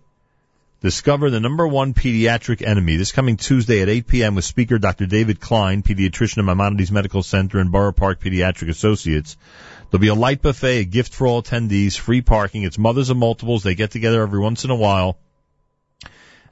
[0.83, 2.97] Discover the number one pediatric enemy.
[2.97, 4.35] This coming Tuesday at 8 p.m.
[4.35, 5.07] with speaker Dr.
[5.07, 9.39] David Klein, pediatrician at Maimonides Medical Center and Borough Park Pediatric Associates.
[9.91, 12.65] There'll be a light buffet, a gift for all attendees, free parking.
[12.65, 13.63] It's Mothers of Multiples.
[13.63, 15.17] They get together every once in a while.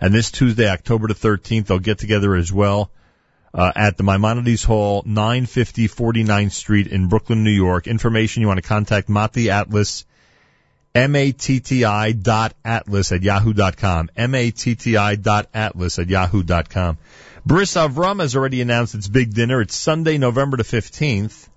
[0.00, 2.90] And this Tuesday, October the 13th, they'll get together as well
[3.54, 7.86] uh, at the Maimonides Hall, 950 49th Street in Brooklyn, New York.
[7.86, 10.04] Information you want to contact Matti Atlas,
[10.94, 14.10] M-A-T-T-I dot atlas at yahoo dot com.
[14.14, 16.98] M-A-T-T-I dot atlas at yahoo dot com.
[17.46, 19.60] Briss Avram has already announced its big dinner.
[19.60, 21.48] It's Sunday, November the 15th.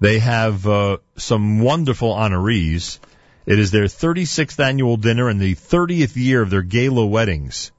[0.00, 2.98] They have uh, some wonderful honorees.
[3.46, 7.70] It is their 36th annual dinner and the 30th year of their gala weddings.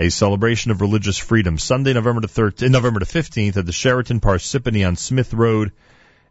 [0.00, 1.58] A celebration of religious freedom.
[1.58, 5.72] Sunday, November the 13th, November the 15th at the Sheraton Parsippany on Smith Road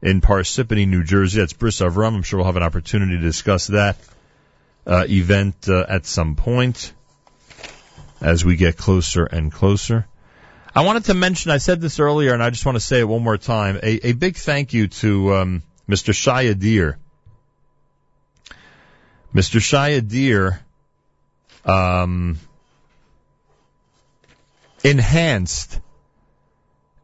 [0.01, 1.39] in Parsippany, New Jersey.
[1.39, 2.15] That's Briss Avram.
[2.15, 3.98] I'm sure we'll have an opportunity to discuss that
[4.88, 6.91] uh, event uh, at some point
[8.19, 10.07] as we get closer and closer.
[10.73, 13.07] I wanted to mention, I said this earlier, and I just want to say it
[13.07, 13.77] one more time.
[13.83, 16.11] A, a big thank you to um, Mr.
[16.11, 16.98] Shia Deer.
[19.31, 19.59] Mr.
[19.59, 20.59] Shia Deer
[21.65, 22.39] um,
[24.83, 25.80] enhanced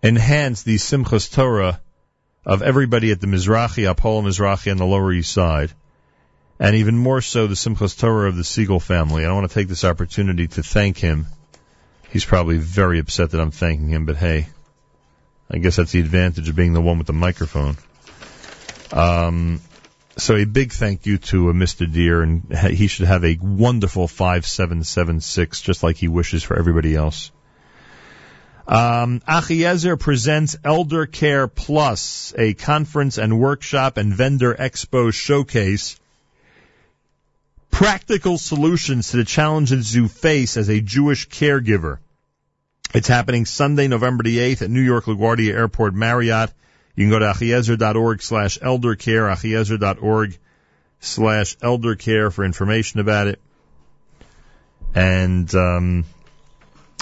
[0.02, 1.82] enhanced the Simchas Torah
[2.46, 5.72] of everybody at the Mizrahi, Apollo Mizrahi on the Lower East Side,
[6.60, 9.26] and even more so the Simchas Torah of the Segal family.
[9.26, 11.26] I want to take this opportunity to thank him.
[12.12, 14.48] He's probably very upset that I'm thanking him, but hey,
[15.50, 17.78] I guess that's the advantage of being the one with the microphone.
[18.92, 19.60] Um,
[20.18, 21.92] so a big thank you to uh, Mr.
[21.92, 27.32] Deere, and he should have a wonderful 5776, just like he wishes for everybody else.
[28.68, 36.00] Um, Achiezer presents Elder Care Plus, a conference and workshop and vendor expo showcase.
[37.70, 42.00] Practical solutions to the challenges you face as a Jewish caregiver.
[42.94, 46.52] It's happening Sunday, November the 8th at New York LaGuardia Airport Marriott.
[46.96, 50.38] You can go to achiezer.org slash eldercare, achiezer.org
[51.02, 53.40] slash eldercare for information about it.
[54.96, 56.06] And, um,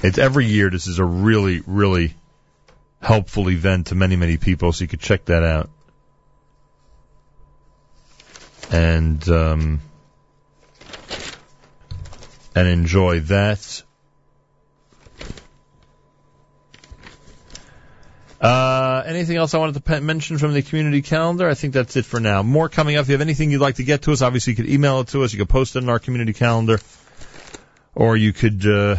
[0.03, 0.69] it's every year.
[0.69, 2.13] This is a really, really
[3.01, 4.73] helpful event to many, many people.
[4.73, 5.69] So you could check that out.
[8.69, 9.79] And, um,
[12.55, 13.83] and enjoy that.
[18.41, 21.47] Uh, anything else I wanted to mention from the community calendar?
[21.47, 22.43] I think that's it for now.
[22.43, 23.03] More coming up.
[23.03, 25.07] If you have anything you'd like to get to us, obviously you could email it
[25.09, 25.31] to us.
[25.31, 26.79] You could post it in our community calendar.
[27.95, 28.97] Or you could, uh,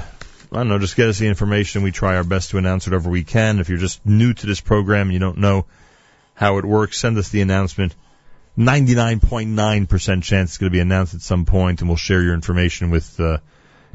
[0.55, 1.83] I don't know, just get us the information.
[1.83, 3.59] We try our best to announce whatever we can.
[3.59, 5.67] If you're just new to this program and you don't know
[6.35, 7.95] how it works, send us the announcement.
[8.57, 12.91] 99.9% chance it's going to be announced at some point and we'll share your information
[12.91, 13.39] with, uh,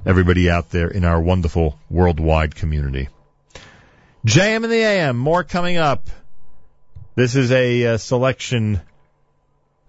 [0.06, 3.08] everybody out there in our wonderful worldwide community.
[4.26, 6.10] JM in the AM, more coming up.
[7.16, 8.82] This is a uh, selection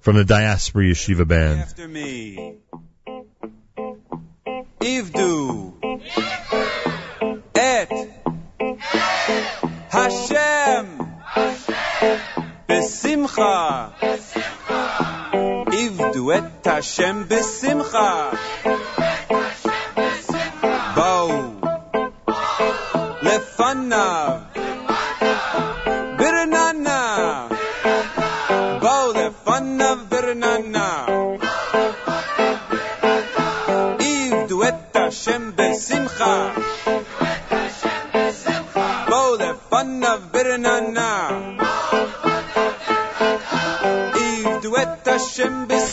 [0.00, 1.60] from the Diaspora Yeshiva Band.
[1.60, 2.58] after me.
[4.82, 5.74] Ivdu
[7.54, 7.88] et
[9.92, 10.86] Hashem
[12.66, 13.92] besimcha.
[15.70, 18.30] Ivdu et Hashem besimcha.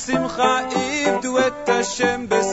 [0.07, 0.59] בשמחה,
[1.05, 2.46] עבדו את השם בשמחה.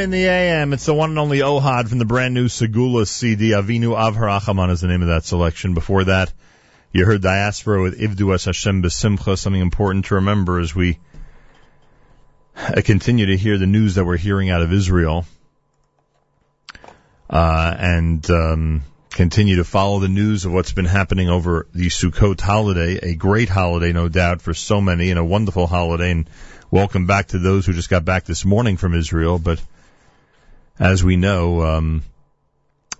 [0.00, 0.72] In the AM.
[0.72, 3.50] It's the one and only Ohad from the brand new Segula CD.
[3.50, 5.74] Avinu Avharachaman is the name of that selection.
[5.74, 6.32] Before that,
[6.90, 9.36] you heard Diaspora with Ivdu Es Hashem Besimcha.
[9.38, 10.98] Something important to remember as we
[12.56, 15.26] uh, continue to hear the news that we're hearing out of Israel,
[17.28, 22.40] uh, and um, continue to follow the news of what's been happening over the Sukkot
[22.40, 26.10] holiday, a great holiday, no doubt, for so many, and a wonderful holiday.
[26.12, 26.30] And
[26.70, 29.38] welcome back to those who just got back this morning from Israel.
[29.38, 29.60] But
[30.80, 32.02] as we know, um,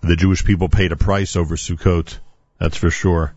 [0.03, 2.19] the Jewish people paid a price over Sukkot.
[2.59, 3.35] That's for sure,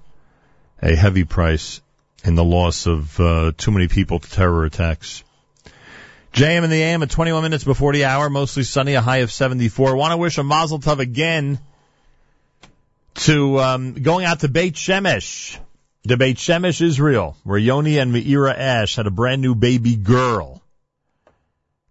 [0.81, 1.79] a heavy price
[2.25, 5.23] in the loss of uh, too many people to terror attacks.
[6.33, 9.31] JM in the AM at 21 minutes before the hour, mostly sunny, a high of
[9.31, 9.95] 74.
[9.95, 11.59] Want to wish a mazel tov again
[13.13, 15.57] to um, going out to Beit Shemesh,
[16.07, 20.62] to Beit Shemesh, Israel, where Yoni and Meira Ash had a brand new baby girl.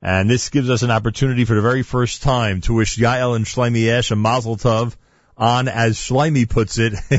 [0.02, 3.44] And this gives us an opportunity for the very first time to wish Yael and
[3.44, 4.96] Shlomi Ash a mazel tov
[5.36, 6.94] on, as Shlomi puts it,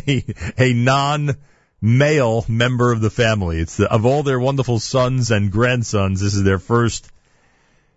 [0.58, 3.60] a, a non-male member of the family.
[3.60, 7.10] It's the, of all their wonderful sons and grandsons, this is their first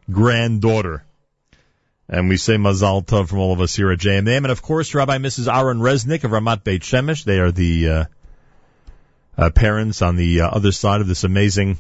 [0.09, 1.05] granddaughter.
[2.09, 4.37] And we say Mazal Tov from all of us here at JMM.
[4.37, 5.53] And of course, Rabbi Mrs.
[5.53, 7.25] Aaron Resnick of Ramat Beit Shemesh.
[7.25, 8.05] They are the uh,
[9.37, 11.79] uh, parents on the uh, other side of this amazing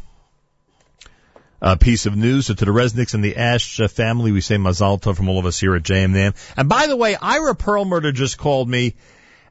[1.61, 2.47] uh, piece of news.
[2.47, 5.39] So to the Resnicks and the Ash uh, family, we say Mazal Tov from all
[5.39, 6.35] of us here at JMM.
[6.57, 8.95] And by the way, Ira Perlmutter just called me.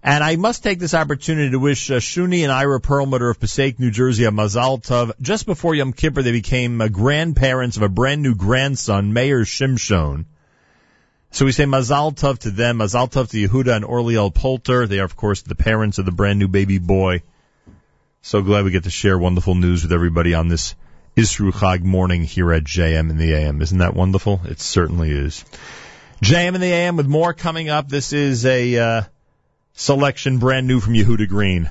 [0.03, 3.79] And I must take this opportunity to wish uh, Shuni and Ira Perlmutter of Passaic,
[3.79, 5.13] New Jersey, a Mazal Tov.
[5.19, 10.25] Just before Yom Kippur, they became uh, grandparents of a brand new grandson, Meir Shimshon.
[11.31, 14.85] So we say Mazal Tov to them, Mazal Tov to Yehuda and Orliel Polter.
[14.85, 17.23] They are, of course, the parents of the brand new baby boy.
[18.21, 20.75] So glad we get to share wonderful news with everybody on this
[21.15, 23.61] Chag morning here at JM in the AM.
[23.61, 24.41] Isn't that wonderful?
[24.45, 25.45] It certainly is.
[26.21, 27.87] JM in the AM with more coming up.
[27.87, 29.01] This is a uh,
[29.73, 31.69] selection brand new from Yehuda Green.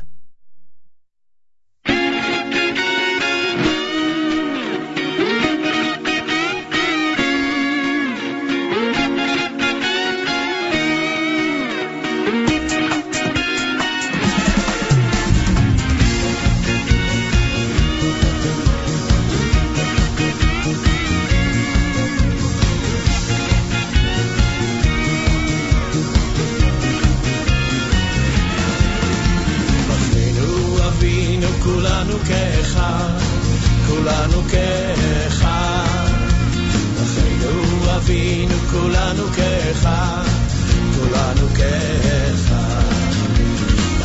[40.95, 42.83] כולנו כאחד.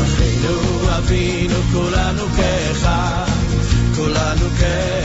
[0.03, 3.27] אחינו אבינו כולנו כאחד,
[3.97, 4.98] כולנו כאחד.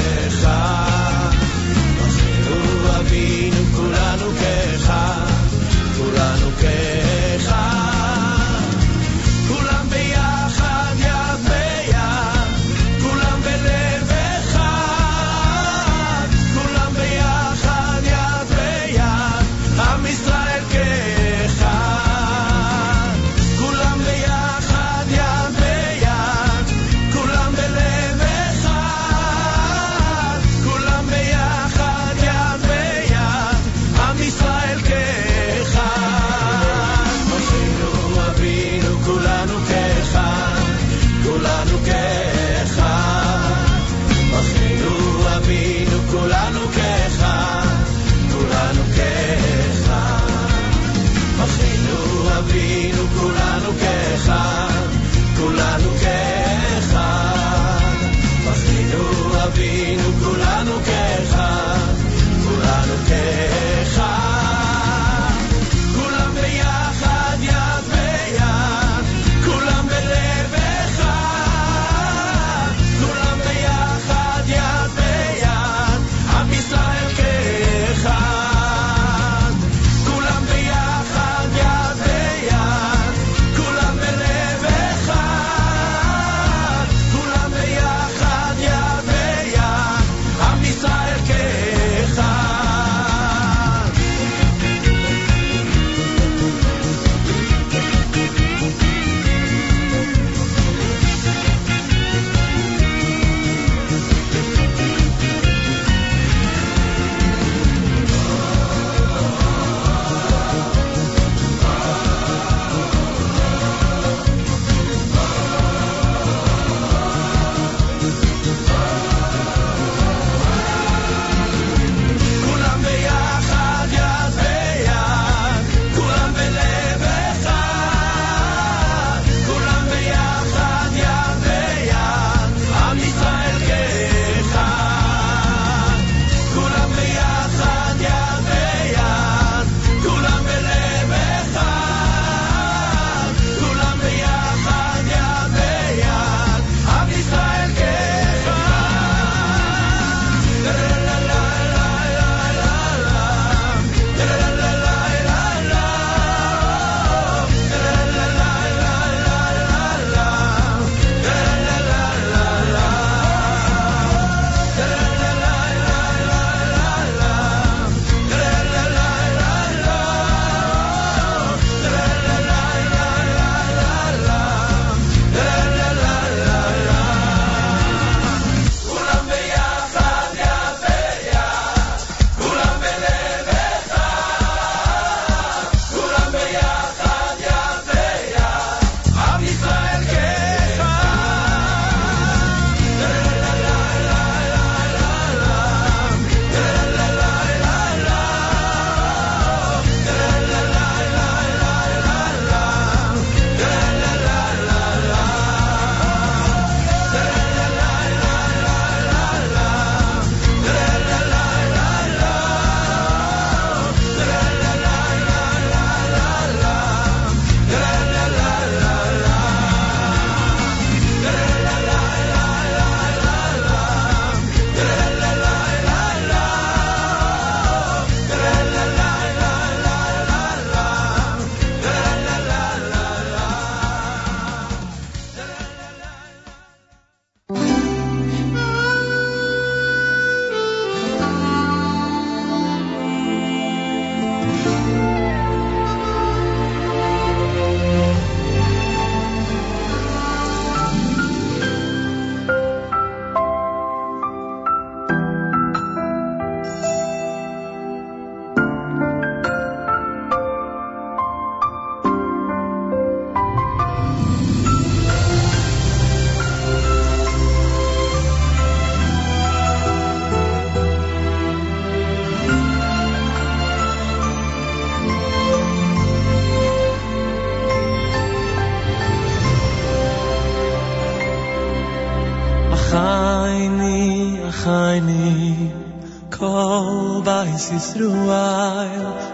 [287.64, 287.94] eretz is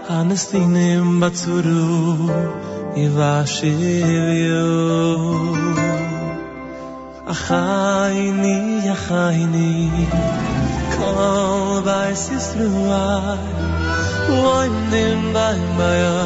[0.07, 2.29] hanestinim batzuru,
[2.95, 3.45] i va
[7.33, 9.67] achayni A.
[10.95, 13.37] Kol bais es is
[15.33, 16.17] baim baya maya,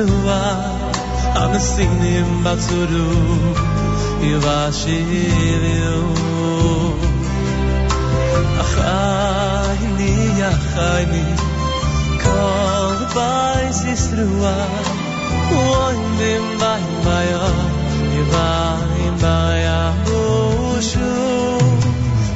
[0.00, 0.40] Vaisistrua,
[1.42, 3.10] Amesinim Batsuru,
[4.22, 5.98] Yivashivio.
[8.62, 10.12] Achaini,
[10.50, 11.24] Achaini,
[12.22, 12.70] Kol.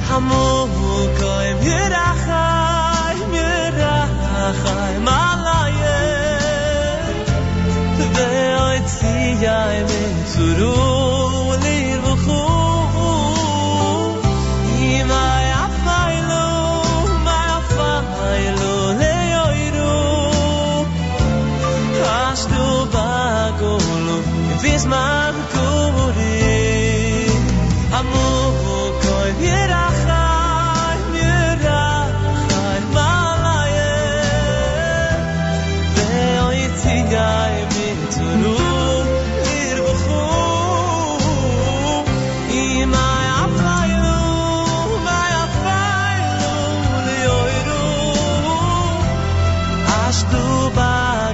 [0.09, 0.69] Hamu
[1.19, 2.14] koim yirachai,
[8.17, 10.94] Ve'otziyai mitzuru lirvuchu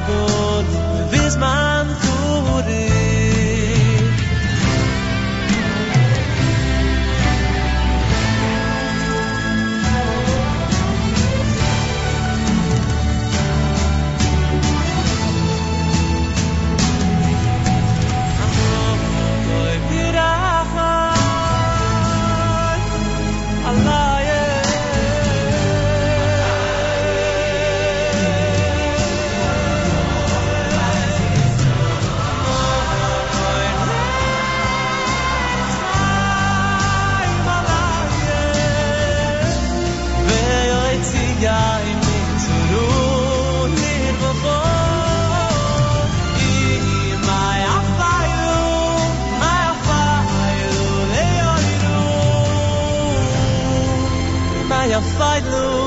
[0.07, 0.65] bagul,
[1.11, 1.70] visman kuri
[55.01, 55.80] Fight lulioiru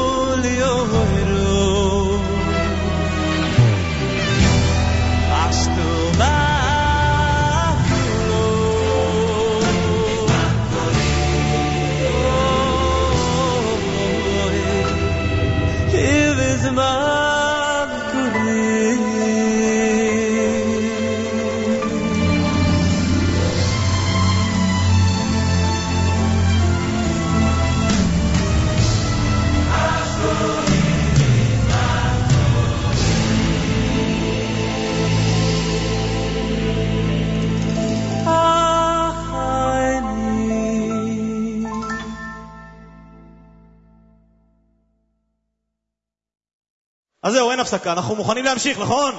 [47.73, 49.15] הפסקה, אנחנו מוכנים להמשיך, נכון?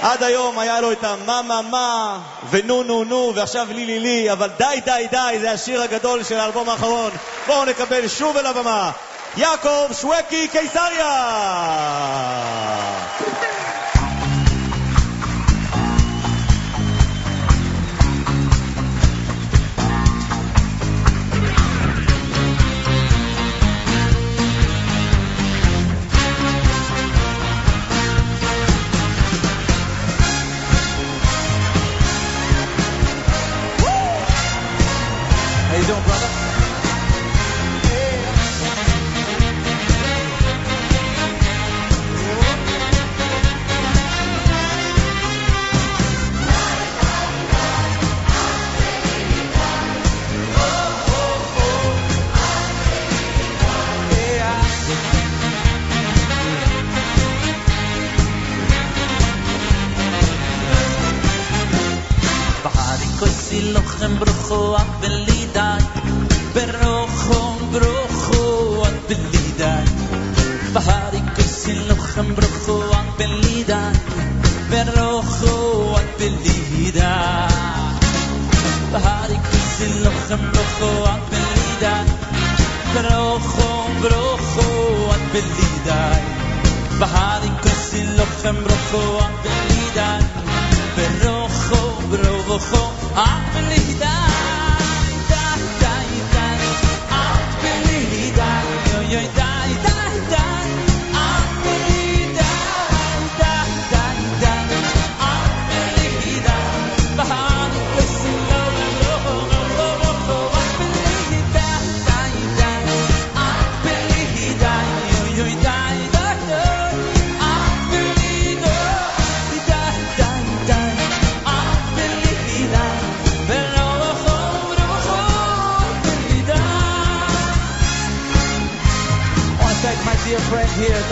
[0.00, 2.18] עד היום היה לו את המה מה מה
[2.50, 6.40] ונו נו נו ועכשיו לי לי לי אבל די די די זה השיר הגדול של
[6.40, 7.10] האלבום האחרון.
[7.46, 8.90] בואו נקבל שוב אל הבמה.
[9.36, 11.14] יעקב שווקי קיסריה
[35.84, 36.44] you doing, brother?
[63.74, 65.33] Lochem brocho at
[66.54, 69.84] berrojo, brojo ante lidan.
[70.72, 73.92] Pajaricos enlojan brojo ante lidan.
[74.70, 77.48] Berrojo ante lidan.
[78.92, 82.06] Pajaricos enlojan brojo ante lidan.
[82.94, 83.68] Berrojo,
[84.02, 84.66] brojo
[85.14, 86.22] ante lidan.
[87.00, 87.74] Pajaricos
[88.64, 88.94] brojo.
[90.96, 92.93] Berrojo, brojo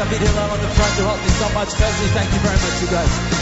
[0.07, 1.71] friend here, David Hillel on the front, to help me so much.
[1.79, 3.42] Chesney, thank you very much, you guys.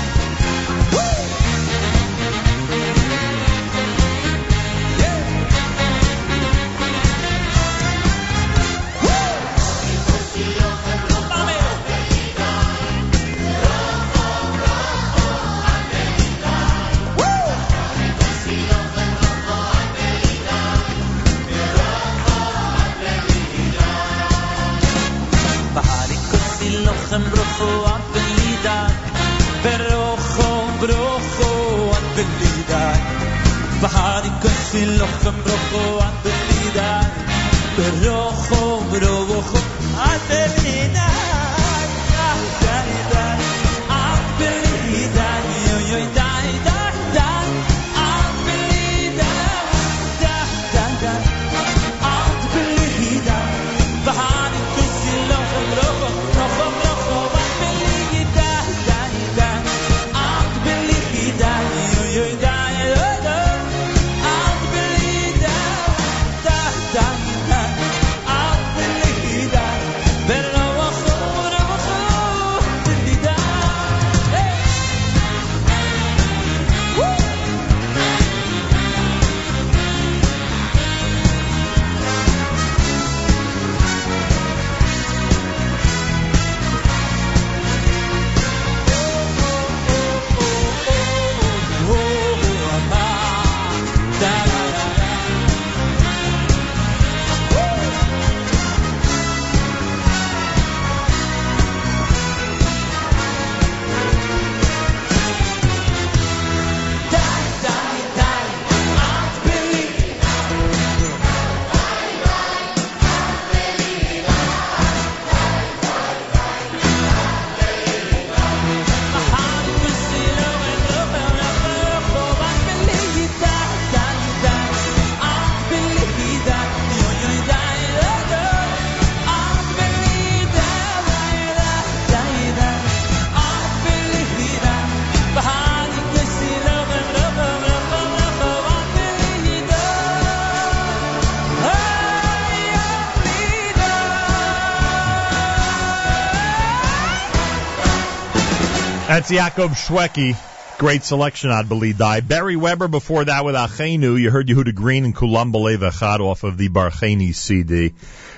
[149.31, 150.37] Yaakov Shwekey
[150.81, 151.99] Great selection, I'd believe.
[151.99, 152.21] Die.
[152.21, 154.19] Barry Weber before that with Achenu.
[154.19, 157.91] You heard Yehuda Green and Kulam B'Lev Echad off of the Barcheni CD.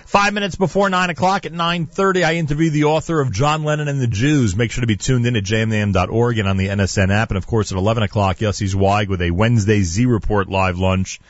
[0.06, 4.00] Five minutes before nine o'clock at 9.30, I interview the author of John Lennon and
[4.00, 4.56] the Jews.
[4.56, 7.30] Make sure to be tuned in at jmintheam.org and on the NSN app.
[7.30, 11.20] And of course at 11 o'clock, Yossi Zweig with a Wednesday Z Report live lunch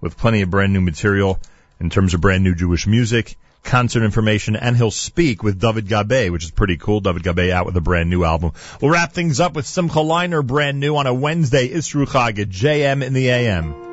[0.00, 1.38] with plenty of brand new material
[1.80, 6.30] in terms of brand new Jewish music, concert information, and he'll speak with David Gabay,
[6.30, 7.00] which is pretty cool.
[7.00, 8.52] David Gabay out with a brand new album.
[8.80, 13.04] We'll wrap things up with Simcha Leiner brand new on a Wednesday, Isru Chag JM
[13.04, 13.91] in the AM.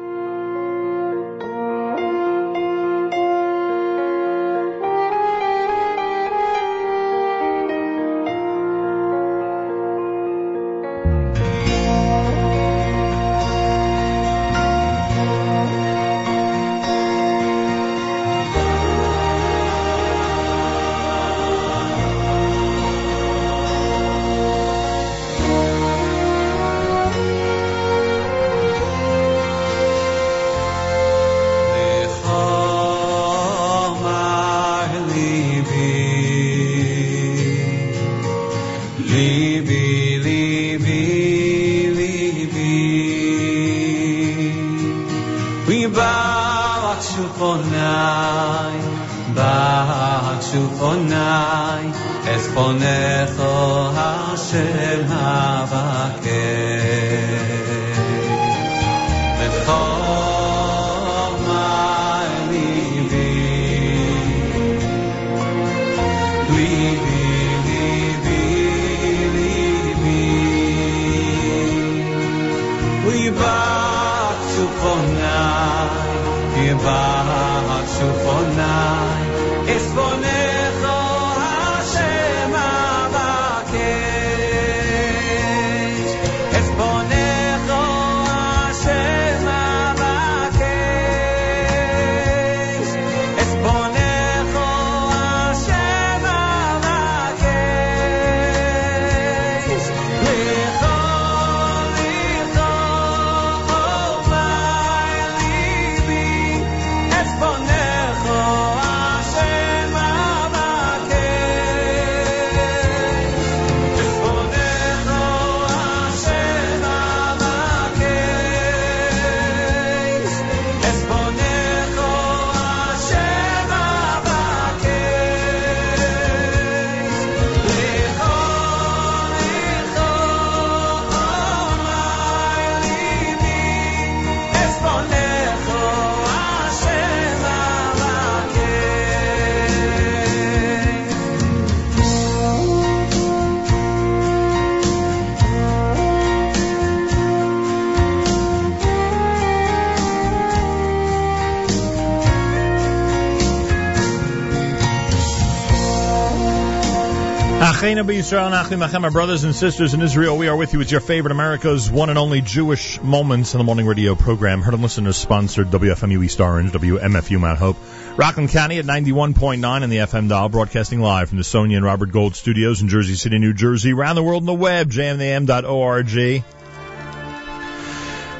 [157.90, 160.38] My brothers and sisters in Israel.
[160.38, 163.64] We are with you with your favorite America's one and only Jewish Moments in the
[163.64, 164.62] Morning Radio program.
[164.62, 167.78] Heard and listeners sponsored WFMU East Orange, WMFU Mount Hope,
[168.16, 172.12] Rockland County at 91.9 in the FM dial, broadcasting live from the Sonia and Robert
[172.12, 176.44] Gold studios in Jersey City, New Jersey, around the world on the web, jmintheam.org.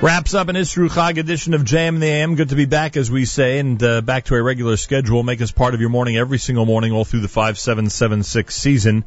[0.04, 2.36] Wraps up an Isru Chag edition of JM the AM.
[2.36, 5.24] Good to be back, as we say, and uh, back to a regular schedule.
[5.24, 9.04] Make us part of your morning every single morning, all through the 5776 season,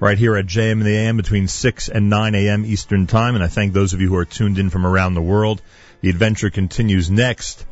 [0.00, 2.64] right here at JM in the AM between 6 and 9 a.m.
[2.64, 3.34] Eastern Time.
[3.34, 5.62] And I thank those of you who are tuned in from around the world.
[6.00, 7.66] The adventure continues next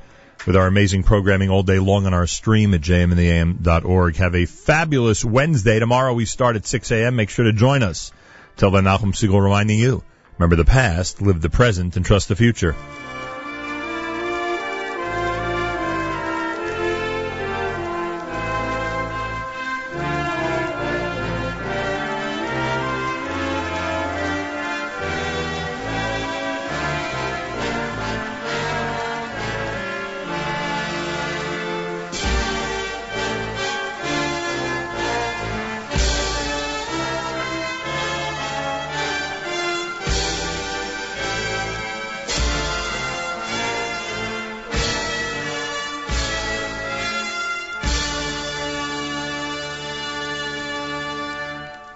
[0.46, 4.16] with our amazing programming all day long on our stream at jmintheam.org.
[4.16, 5.78] Have a fabulous Wednesday.
[5.78, 7.16] Tomorrow we start at 6 a.m.
[7.16, 8.12] Make sure to join us.
[8.56, 10.02] Till then, Nachum Segal reminding you,
[10.36, 12.74] remember the past, live the present, and trust the future.